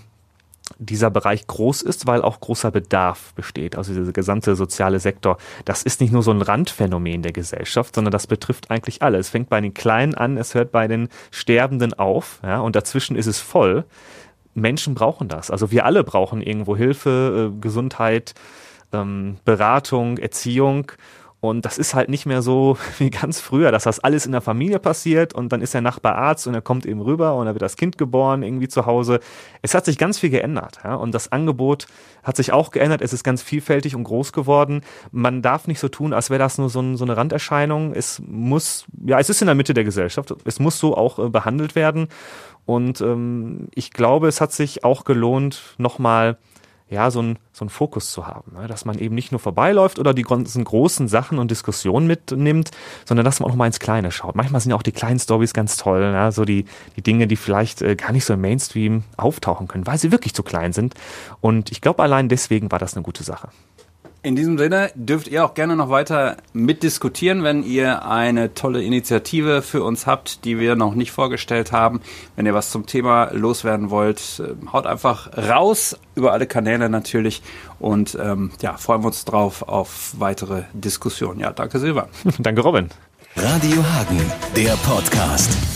dieser 0.78 1.10
Bereich 1.10 1.46
groß 1.46 1.82
ist, 1.82 2.06
weil 2.06 2.22
auch 2.22 2.40
großer 2.40 2.70
Bedarf 2.70 3.34
besteht. 3.34 3.76
Also 3.76 3.94
dieser 3.94 4.12
gesamte 4.12 4.54
soziale 4.56 5.00
Sektor, 5.00 5.38
das 5.64 5.82
ist 5.82 6.00
nicht 6.00 6.12
nur 6.12 6.22
so 6.22 6.30
ein 6.30 6.42
Randphänomen 6.42 7.22
der 7.22 7.32
Gesellschaft, 7.32 7.94
sondern 7.94 8.12
das 8.12 8.26
betrifft 8.26 8.70
eigentlich 8.70 9.02
alle. 9.02 9.18
Es 9.18 9.28
fängt 9.28 9.48
bei 9.48 9.60
den 9.60 9.74
Kleinen 9.74 10.14
an, 10.14 10.36
es 10.36 10.54
hört 10.54 10.72
bei 10.72 10.88
den 10.88 11.08
Sterbenden 11.30 11.94
auf, 11.94 12.40
ja, 12.42 12.60
und 12.60 12.76
dazwischen 12.76 13.16
ist 13.16 13.26
es 13.26 13.40
voll. 13.40 13.84
Menschen 14.54 14.94
brauchen 14.94 15.28
das. 15.28 15.50
Also 15.50 15.70
wir 15.70 15.84
alle 15.84 16.04
brauchen 16.04 16.40
irgendwo 16.40 16.76
Hilfe, 16.76 17.52
äh, 17.52 17.60
Gesundheit, 17.60 18.34
ähm, 18.92 19.36
Beratung, 19.44 20.18
Erziehung. 20.18 20.92
Und 21.44 21.66
das 21.66 21.76
ist 21.76 21.92
halt 21.92 22.08
nicht 22.08 22.24
mehr 22.24 22.40
so 22.40 22.78
wie 22.98 23.10
ganz 23.10 23.38
früher, 23.38 23.70
dass 23.70 23.84
das 23.84 24.00
alles 24.00 24.24
in 24.24 24.32
der 24.32 24.40
Familie 24.40 24.78
passiert 24.78 25.34
und 25.34 25.52
dann 25.52 25.60
ist 25.60 25.74
der 25.74 25.82
Nachbar 25.82 26.14
Arzt 26.14 26.46
und 26.46 26.54
er 26.54 26.62
kommt 26.62 26.86
eben 26.86 27.02
rüber 27.02 27.34
und 27.34 27.44
dann 27.44 27.54
wird 27.54 27.60
das 27.60 27.76
Kind 27.76 27.98
geboren 27.98 28.42
irgendwie 28.42 28.66
zu 28.66 28.86
Hause. 28.86 29.20
Es 29.60 29.74
hat 29.74 29.84
sich 29.84 29.98
ganz 29.98 30.18
viel 30.18 30.30
geändert 30.30 30.78
ja? 30.82 30.94
und 30.94 31.12
das 31.12 31.32
Angebot 31.32 31.86
hat 32.22 32.38
sich 32.38 32.52
auch 32.52 32.70
geändert. 32.70 33.02
Es 33.02 33.12
ist 33.12 33.24
ganz 33.24 33.42
vielfältig 33.42 33.94
und 33.94 34.04
groß 34.04 34.32
geworden. 34.32 34.80
Man 35.12 35.42
darf 35.42 35.66
nicht 35.66 35.80
so 35.80 35.88
tun, 35.88 36.14
als 36.14 36.30
wäre 36.30 36.38
das 36.38 36.56
nur 36.56 36.70
so, 36.70 36.80
ein, 36.80 36.96
so, 36.96 37.04
eine 37.04 37.18
Randerscheinung. 37.18 37.92
Es 37.92 38.22
muss, 38.26 38.86
ja, 39.04 39.18
es 39.18 39.28
ist 39.28 39.42
in 39.42 39.46
der 39.46 39.54
Mitte 39.54 39.74
der 39.74 39.84
Gesellschaft. 39.84 40.34
Es 40.46 40.60
muss 40.60 40.78
so 40.78 40.96
auch 40.96 41.18
äh, 41.18 41.28
behandelt 41.28 41.74
werden. 41.74 42.08
Und 42.64 43.02
ähm, 43.02 43.68
ich 43.74 43.90
glaube, 43.90 44.28
es 44.28 44.40
hat 44.40 44.52
sich 44.52 44.82
auch 44.82 45.04
gelohnt, 45.04 45.74
nochmal 45.76 46.38
ja, 46.88 47.10
so 47.10 47.22
ein 47.22 47.38
so 47.52 47.64
ein 47.64 47.68
Fokus 47.68 48.10
zu 48.10 48.26
haben, 48.26 48.52
ne? 48.56 48.66
dass 48.66 48.84
man 48.84 48.98
eben 48.98 49.14
nicht 49.14 49.30
nur 49.30 49.38
vorbeiläuft 49.38 49.98
oder 49.98 50.12
die 50.12 50.22
ganzen 50.22 50.64
großen 50.64 51.06
Sachen 51.06 51.38
und 51.38 51.50
Diskussionen 51.50 52.06
mitnimmt, 52.06 52.72
sondern 53.04 53.24
dass 53.24 53.40
man 53.40 53.50
auch 53.50 53.54
mal 53.54 53.66
ins 53.66 53.78
Kleine 53.78 54.10
schaut. 54.10 54.34
Manchmal 54.34 54.60
sind 54.60 54.70
ja 54.70 54.76
auch 54.76 54.82
die 54.82 54.92
kleinen 54.92 55.20
Stories 55.20 55.54
ganz 55.54 55.76
toll, 55.76 56.12
ne? 56.12 56.32
so 56.32 56.44
die, 56.44 56.64
die 56.96 57.02
Dinge, 57.02 57.26
die 57.26 57.36
vielleicht 57.36 57.80
äh, 57.80 57.94
gar 57.94 58.12
nicht 58.12 58.24
so 58.24 58.34
im 58.34 58.40
Mainstream 58.40 59.04
auftauchen 59.16 59.68
können, 59.68 59.86
weil 59.86 59.98
sie 59.98 60.10
wirklich 60.10 60.34
zu 60.34 60.42
klein 60.42 60.72
sind. 60.72 60.94
Und 61.40 61.70
ich 61.70 61.80
glaube, 61.80 62.02
allein 62.02 62.28
deswegen 62.28 62.72
war 62.72 62.80
das 62.80 62.94
eine 62.94 63.02
gute 63.02 63.22
Sache. 63.22 63.48
In 64.24 64.36
diesem 64.36 64.56
Sinne 64.56 64.90
dürft 64.94 65.28
ihr 65.28 65.44
auch 65.44 65.52
gerne 65.52 65.76
noch 65.76 65.90
weiter 65.90 66.38
mitdiskutieren, 66.54 67.44
wenn 67.44 67.62
ihr 67.62 68.06
eine 68.06 68.54
tolle 68.54 68.82
Initiative 68.82 69.60
für 69.60 69.84
uns 69.84 70.06
habt, 70.06 70.46
die 70.46 70.58
wir 70.58 70.76
noch 70.76 70.94
nicht 70.94 71.12
vorgestellt 71.12 71.72
haben. 71.72 72.00
Wenn 72.34 72.46
ihr 72.46 72.54
was 72.54 72.70
zum 72.70 72.86
Thema 72.86 73.28
loswerden 73.32 73.90
wollt, 73.90 74.40
äh, 74.40 74.54
haut 74.72 74.86
einfach 74.86 75.36
raus 75.36 75.98
über 76.14 76.32
alle 76.32 76.46
Kanäle 76.46 76.88
natürlich 76.88 77.42
und 77.78 78.16
ähm, 78.18 78.50
ja, 78.62 78.78
freuen 78.78 79.02
wir 79.02 79.08
uns 79.08 79.26
drauf 79.26 79.60
auf 79.60 80.14
weitere 80.18 80.62
Diskussionen. 80.72 81.40
Ja, 81.40 81.52
danke 81.52 81.78
Silvan. 81.78 82.06
danke 82.38 82.62
Robin. 82.62 82.88
Radio 83.36 83.84
Hagen, 83.84 84.22
der 84.56 84.72
Podcast. 84.86 85.73